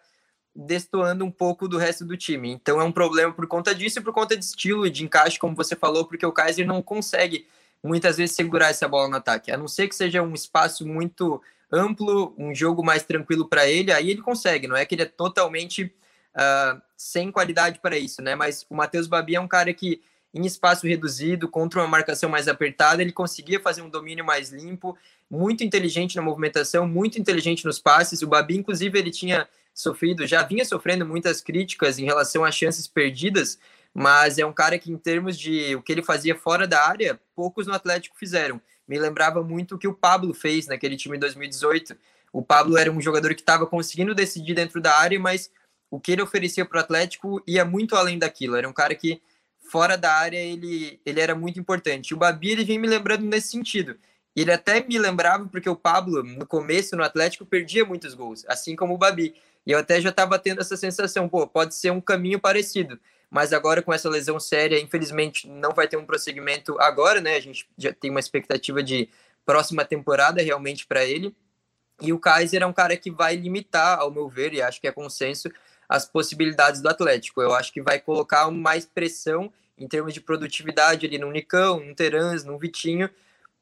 [0.55, 2.51] destoando um pouco do resto do time.
[2.51, 5.39] Então é um problema por conta disso e por conta de estilo e de encaixe,
[5.39, 7.47] como você falou, porque o Kaiser não consegue
[7.83, 9.53] muitas vezes segurar essa bola no ataque.
[9.53, 11.41] A não ser que seja um espaço muito
[11.71, 14.66] amplo, um jogo mais tranquilo para ele, aí ele consegue.
[14.66, 15.85] Não é que ele é totalmente
[16.35, 18.35] uh, sem qualidade para isso, né?
[18.35, 20.03] Mas o Matheus Babi é um cara que
[20.33, 24.97] em espaço reduzido, contra uma marcação mais apertada, ele conseguia fazer um domínio mais limpo,
[25.28, 28.22] muito inteligente na movimentação, muito inteligente nos passes.
[28.22, 32.87] O Babi, inclusive, ele tinha sofrido, já vinha sofrendo muitas críticas em relação às chances
[32.87, 33.59] perdidas,
[33.93, 37.18] mas é um cara que, em termos de o que ele fazia fora da área,
[37.35, 38.61] poucos no Atlético fizeram.
[38.87, 41.97] Me lembrava muito o que o Pablo fez naquele time em 2018.
[42.33, 45.51] O Pablo era um jogador que estava conseguindo decidir dentro da área, mas
[45.91, 48.55] o que ele oferecia para o Atlético ia muito além daquilo.
[48.55, 49.20] Era um cara que
[49.71, 52.12] fora da área ele, ele era muito importante.
[52.12, 53.97] O Babi ele vem me lembrando nesse sentido.
[54.35, 58.75] Ele até me lembrava porque o Pablo, no começo no Atlético, perdia muitos gols, assim
[58.75, 59.35] como o Babi.
[59.64, 62.99] E eu até já estava tendo essa sensação, pô, pode ser um caminho parecido.
[63.31, 67.37] Mas agora com essa lesão séria, infelizmente não vai ter um prosseguimento agora, né?
[67.37, 69.09] A gente já tem uma expectativa de
[69.45, 71.35] próxima temporada realmente para ele.
[72.01, 74.89] E o Kaiser é um cara que vai limitar, ao meu ver, e acho que
[74.89, 75.51] é consenso,
[75.91, 77.43] as possibilidades do Atlético.
[77.43, 81.97] Eu acho que vai colocar mais pressão em termos de produtividade ali no Nicão, no
[81.97, 83.11] Terans, no Vitinho,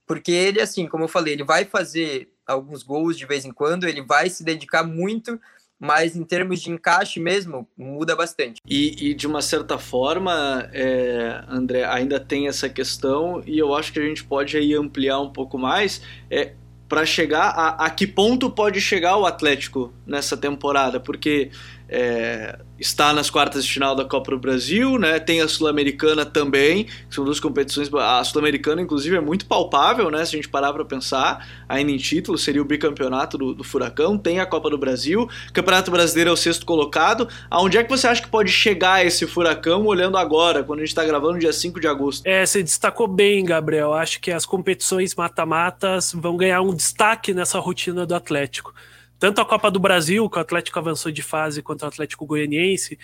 [0.07, 3.89] porque ele, assim, como eu falei, ele vai fazer alguns gols de vez em quando,
[3.89, 5.41] ele vai se dedicar muito,
[5.81, 8.61] mas em termos de encaixe mesmo, muda bastante.
[8.67, 13.91] E, e de uma certa forma, é, André, ainda tem essa questão, e eu acho
[13.91, 16.53] que a gente pode aí ampliar um pouco mais, é,
[16.89, 21.51] para chegar a, a que ponto pode chegar o Atlético nessa temporada, porque
[21.89, 25.19] é, está nas quartas de final da Copa do Brasil, né?
[25.19, 27.93] Tem a Sul-Americana também, que são duas competições.
[27.95, 30.25] A Sul-Americana, inclusive, é muito palpável, né?
[30.25, 34.19] Se a gente parar para pensar, ainda em título, seria o bicampeonato do, do, Furacão.
[34.19, 37.29] Tem a Copa do Brasil, Campeonato Brasileiro é o sexto colocado.
[37.51, 40.91] Aonde é que você acha que pode chegar esse Furacão olhando agora, quando a gente
[40.91, 42.27] está gravando dia 5 de agosto?
[42.27, 43.95] É, você destacou bem, Gabriel.
[43.95, 48.75] Acho que as competições mata-matas vão ganhar um destaque nessa rotina do Atlético
[49.19, 52.99] tanto a Copa do Brasil, que o Atlético avançou de fase, quanto o Atlético Goianiense,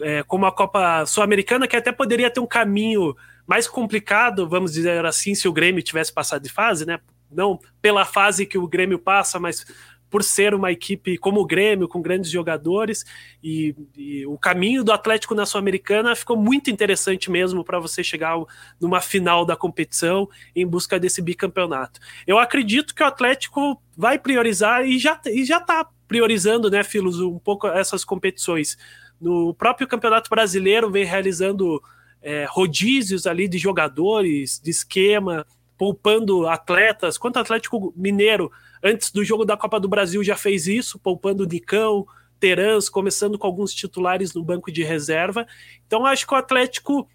[0.00, 3.14] é, como a Copa Sul-Americana, que até poderia ter um caminho
[3.46, 6.98] mais complicado, vamos dizer assim, se o Grêmio tivesse passado de fase, né?
[7.30, 9.66] Não pela fase que o Grêmio passa, mas
[10.10, 13.04] por ser uma equipe como o Grêmio, com grandes jogadores,
[13.42, 18.36] e, e o caminho do Atlético na Sul-Americana ficou muito interessante mesmo para você chegar
[18.80, 22.00] numa final da competição em busca desse bicampeonato.
[22.26, 27.20] Eu acredito que o Atlético vai priorizar e já e já está priorizando, né, Filos,
[27.20, 28.76] um pouco essas competições.
[29.20, 31.80] No próprio Campeonato Brasileiro vem realizando
[32.20, 35.46] é, rodízios ali de jogadores, de esquema,
[35.78, 37.16] poupando atletas.
[37.16, 38.50] Quanto Atlético Mineiro
[38.82, 42.06] Antes do jogo da Copa do Brasil já fez isso, poupando o Nicão,
[42.38, 45.46] Terans, começando com alguns titulares no banco de reserva.
[45.86, 47.08] Então acho que o Atlético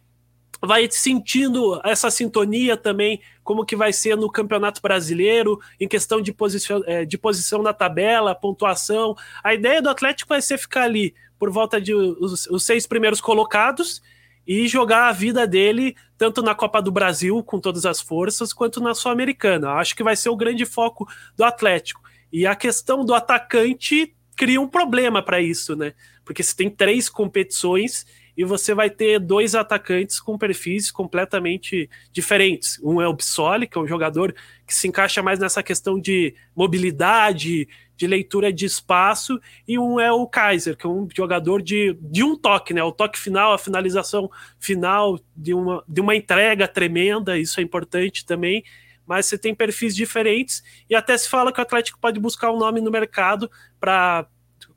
[0.61, 6.31] vai sentindo essa sintonia também, como que vai ser no Campeonato Brasileiro, em questão de
[6.31, 9.15] posição, é, de posição na tabela, pontuação.
[9.43, 13.19] A ideia do Atlético vai ser ficar ali por volta de os, os seis primeiros
[13.19, 14.01] colocados
[14.47, 18.81] e jogar a vida dele tanto na Copa do Brasil com todas as forças quanto
[18.81, 19.71] na Sul-Americana.
[19.71, 22.01] Acho que vai ser o grande foco do Atlético.
[22.31, 25.93] E a questão do atacante cria um problema para isso, né?
[26.23, 28.05] Porque você tem três competições
[28.37, 32.79] e você vai ter dois atacantes com perfis completamente diferentes.
[32.83, 34.33] Um é o Bissoli, que é um jogador
[34.65, 40.11] que se encaixa mais nessa questão de mobilidade, de leitura de espaço, e um é
[40.11, 42.83] o Kaiser, que é um jogador de, de um toque, né?
[42.83, 44.29] O toque final, a finalização
[44.59, 48.63] final de uma, de uma entrega tremenda, isso é importante também.
[49.05, 52.57] Mas você tem perfis diferentes e até se fala que o Atlético pode buscar um
[52.57, 54.27] nome no mercado para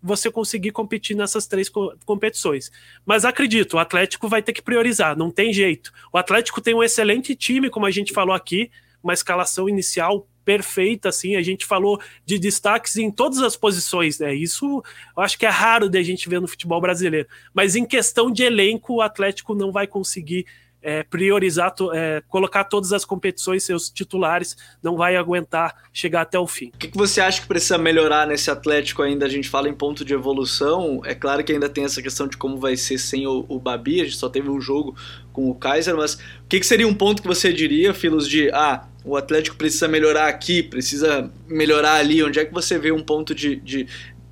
[0.03, 2.70] você conseguir competir nessas três co competições.
[3.05, 5.92] Mas acredito, o Atlético vai ter que priorizar, não tem jeito.
[6.12, 8.70] O Atlético tem um excelente time, como a gente falou aqui,
[9.03, 11.36] uma escalação inicial perfeita, assim.
[11.36, 14.34] A gente falou de destaques em todas as posições, né?
[14.34, 14.82] Isso
[15.16, 17.28] eu acho que é raro de a gente ver no futebol brasileiro.
[17.53, 20.46] Mas em questão de elenco, o Atlético não vai conseguir
[20.82, 26.46] é, priorizar, é, colocar todas as competições, seus titulares, não vai aguentar chegar até o
[26.46, 26.70] fim.
[26.74, 29.26] O que, que, você acha que precisa melhorar nesse Atlético ainda?
[29.26, 32.36] A gente fala em ponto de evolução, é claro que ainda tem essa questão de
[32.36, 34.96] como vai ser sem o, o Babi, a gente só teve um jogo
[35.32, 38.50] com o Kaiser, mas o que, que seria um ponto que você diria, Filos, de
[38.50, 42.22] ah, o Atlético precisa melhorar aqui, precisa melhorar ali?
[42.22, 43.86] Onde é que você vê um ponto de, de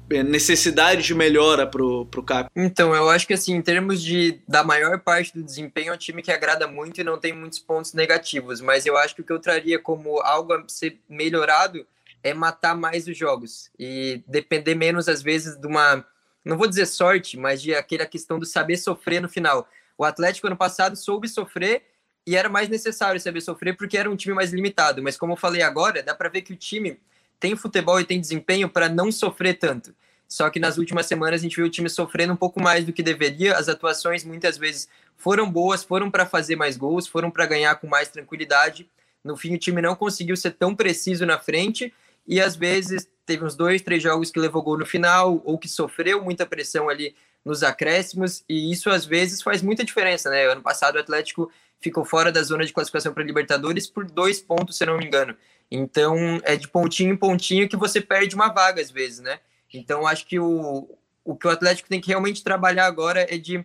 [0.08, 2.50] necessidade de melhora pro, pro Cap?
[2.54, 5.98] Então, eu acho que assim, em termos de da maior parte do desempenho, é um
[5.98, 9.24] time que agrada muito e não tem muitos pontos negativos, mas eu acho que o
[9.24, 11.86] que eu traria como algo a ser melhorado
[12.22, 16.04] é matar mais os jogos e depender menos às vezes de uma,
[16.44, 19.68] não vou dizer sorte, mas de aquela questão do saber sofrer no final.
[19.98, 21.84] O Atlético ano passado soube sofrer
[22.26, 25.02] e era mais necessário saber sofrer porque era um time mais limitado.
[25.02, 26.98] Mas como eu falei agora, dá para ver que o time
[27.38, 29.94] tem futebol e tem desempenho para não sofrer tanto.
[30.28, 32.92] Só que nas últimas semanas a gente viu o time sofrendo um pouco mais do
[32.92, 33.56] que deveria.
[33.56, 37.86] As atuações muitas vezes foram boas, foram para fazer mais gols, foram para ganhar com
[37.86, 38.88] mais tranquilidade.
[39.22, 41.92] No fim, o time não conseguiu ser tão preciso na frente
[42.26, 45.68] e às vezes teve uns dois, três jogos que levou gol no final ou que
[45.68, 47.14] sofreu muita pressão ali
[47.44, 50.46] nos acréscimos e isso às vezes faz muita diferença, né?
[50.46, 54.76] Ano passado o Atlético ficou fora da zona de classificação para Libertadores por dois pontos,
[54.76, 55.36] se não me engano.
[55.70, 59.40] Então, é de pontinho em pontinho que você perde uma vaga às vezes, né?
[59.72, 60.88] Então, acho que o,
[61.24, 63.64] o que o Atlético tem que realmente trabalhar agora é de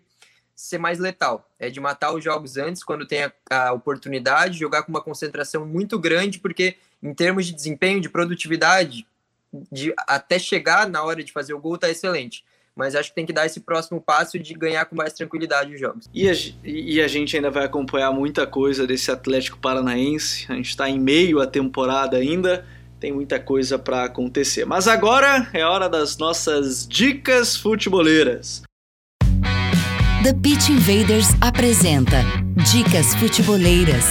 [0.56, 4.84] ser mais letal, é de matar os jogos antes, quando tem a, a oportunidade, jogar
[4.84, 9.08] com uma concentração muito grande, porque em termos de desempenho, de produtividade,
[9.72, 12.44] de até chegar na hora de fazer o gol, tá excelente
[12.82, 15.80] mas acho que tem que dar esse próximo passo de ganhar com mais tranquilidade os
[15.80, 16.10] jogos.
[16.12, 20.70] E a, e a gente ainda vai acompanhar muita coisa desse Atlético Paranaense, a gente
[20.70, 22.66] está em meio à temporada ainda,
[23.00, 24.66] tem muita coisa para acontecer.
[24.66, 28.64] Mas agora é hora das nossas dicas futeboleiras.
[30.24, 32.24] The Pitch Invaders apresenta
[32.72, 34.06] Dicas Futeboleiras.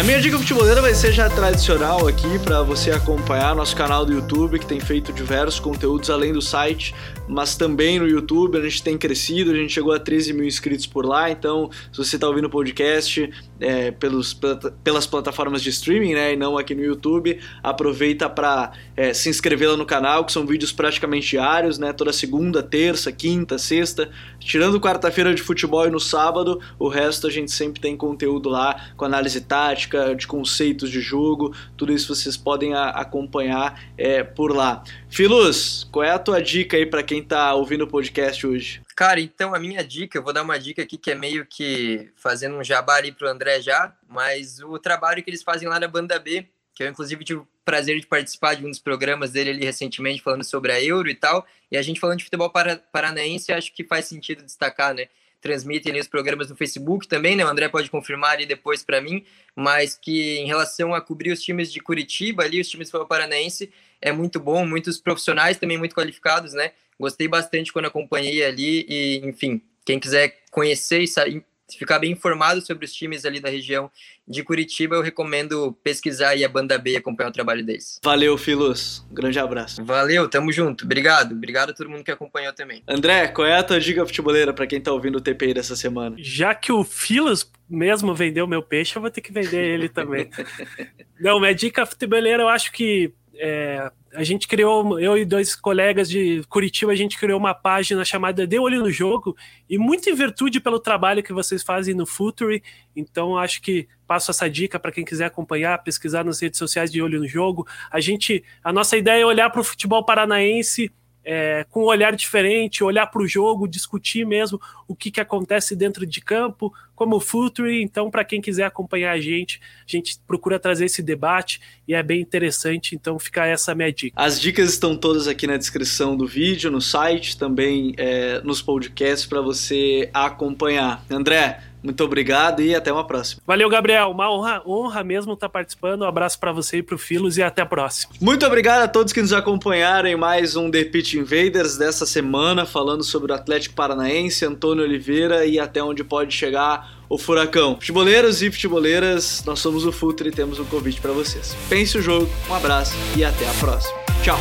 [0.00, 4.14] A minha dica futebolera vai ser já tradicional aqui para você acompanhar nosso canal do
[4.14, 6.94] YouTube, que tem feito diversos conteúdos além do site,
[7.28, 8.56] mas também no YouTube.
[8.56, 11.30] A gente tem crescido, a gente chegou a 13 mil inscritos por lá.
[11.30, 13.30] Então, se você está ouvindo o podcast
[13.60, 14.38] é, pelos,
[14.82, 19.70] pelas plataformas de streaming, né, e não aqui no YouTube, aproveita para é, se inscrever
[19.70, 24.80] lá no canal, que são vídeos praticamente diários, né, toda segunda, terça, quinta, sexta, tirando
[24.80, 29.04] quarta-feira de futebol e no sábado, o resto a gente sempre tem conteúdo lá com
[29.04, 34.82] análise tática de conceitos de jogo, tudo isso vocês podem a, acompanhar é, por lá.
[35.08, 38.80] Filus, qual é a tua dica aí para quem está ouvindo o podcast hoje?
[39.00, 42.12] Cara, então a minha dica, eu vou dar uma dica aqui que é meio que
[42.16, 45.88] fazendo um jabá ali pro André já, mas o trabalho que eles fazem lá na
[45.88, 49.52] Banda B, que eu inclusive tive o prazer de participar de um dos programas dele
[49.52, 52.52] ali recentemente falando sobre a Euro e tal, e a gente falando de futebol
[52.92, 55.06] paranaense, acho que faz sentido destacar, né?
[55.40, 57.44] transmitem os programas no Facebook também, né?
[57.44, 59.24] O André pode confirmar ali depois para mim,
[59.56, 63.72] mas que em relação a cobrir os times de Curitiba ali, os times do Paranaense,
[64.00, 66.72] é muito bom, muitos profissionais também muito qualificados, né?
[67.00, 71.42] Gostei bastante quando acompanhei ali e, enfim, quem quiser conhecer e sair,
[71.78, 73.90] ficar bem informado sobre os times ali da região
[74.28, 77.98] de Curitiba, eu recomendo pesquisar aí a Banda B e acompanhar o trabalho deles.
[78.04, 79.04] Valeu, Filos.
[79.10, 79.82] Um grande abraço.
[79.84, 80.84] Valeu, tamo junto.
[80.84, 81.32] Obrigado.
[81.32, 82.82] Obrigado a todo mundo que acompanhou também.
[82.86, 86.16] André, qual é a tua dica futeboleira para quem tá ouvindo o TPI dessa semana?
[86.18, 90.28] Já que o Filos mesmo vendeu meu peixe, eu vou ter que vender ele também.
[91.18, 96.10] Não, minha dica futeboleira eu acho que é, a gente criou, eu e dois colegas
[96.10, 99.34] de Curitiba, a gente criou uma página chamada De Olho no Jogo,
[99.68, 102.62] e muito em virtude pelo trabalho que vocês fazem no Futuri,
[102.94, 107.00] então acho que passo essa dica para quem quiser acompanhar, pesquisar nas redes sociais de
[107.00, 107.66] Olho no Jogo.
[107.90, 110.92] A gente, a nossa ideia é olhar para o futebol paranaense
[111.32, 115.76] é, com um olhar diferente, olhar para o jogo, discutir mesmo o que, que acontece
[115.76, 117.80] dentro de campo, como o Futuri.
[117.80, 122.02] Então, para quem quiser acompanhar a gente, a gente procura trazer esse debate e é
[122.02, 122.96] bem interessante.
[122.96, 124.20] Então, fica essa minha dica.
[124.20, 129.24] As dicas estão todas aqui na descrição do vídeo, no site, também é, nos podcasts
[129.24, 131.04] para você acompanhar.
[131.08, 133.42] André, muito obrigado e até uma próxima.
[133.46, 134.10] Valeu, Gabriel.
[134.10, 136.02] Uma honra, honra mesmo estar participando.
[136.02, 138.12] Um abraço para você e para o Filos e até a próxima.
[138.20, 142.66] Muito obrigado a todos que nos acompanharam em mais um The Pitch Invaders dessa semana,
[142.66, 147.74] falando sobre o Atlético Paranaense, Antônio Oliveira e até onde pode chegar o Furacão.
[147.74, 151.56] Futeboleiros e futeboleiras, nós somos o Futre e temos um convite para vocês.
[151.68, 153.98] Pense o jogo, um abraço e até a próxima.
[154.22, 154.38] Tchau.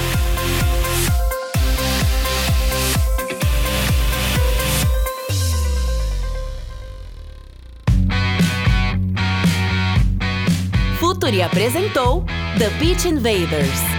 [11.30, 12.24] Futuri apresentou
[12.58, 13.99] The Pitch Invaders.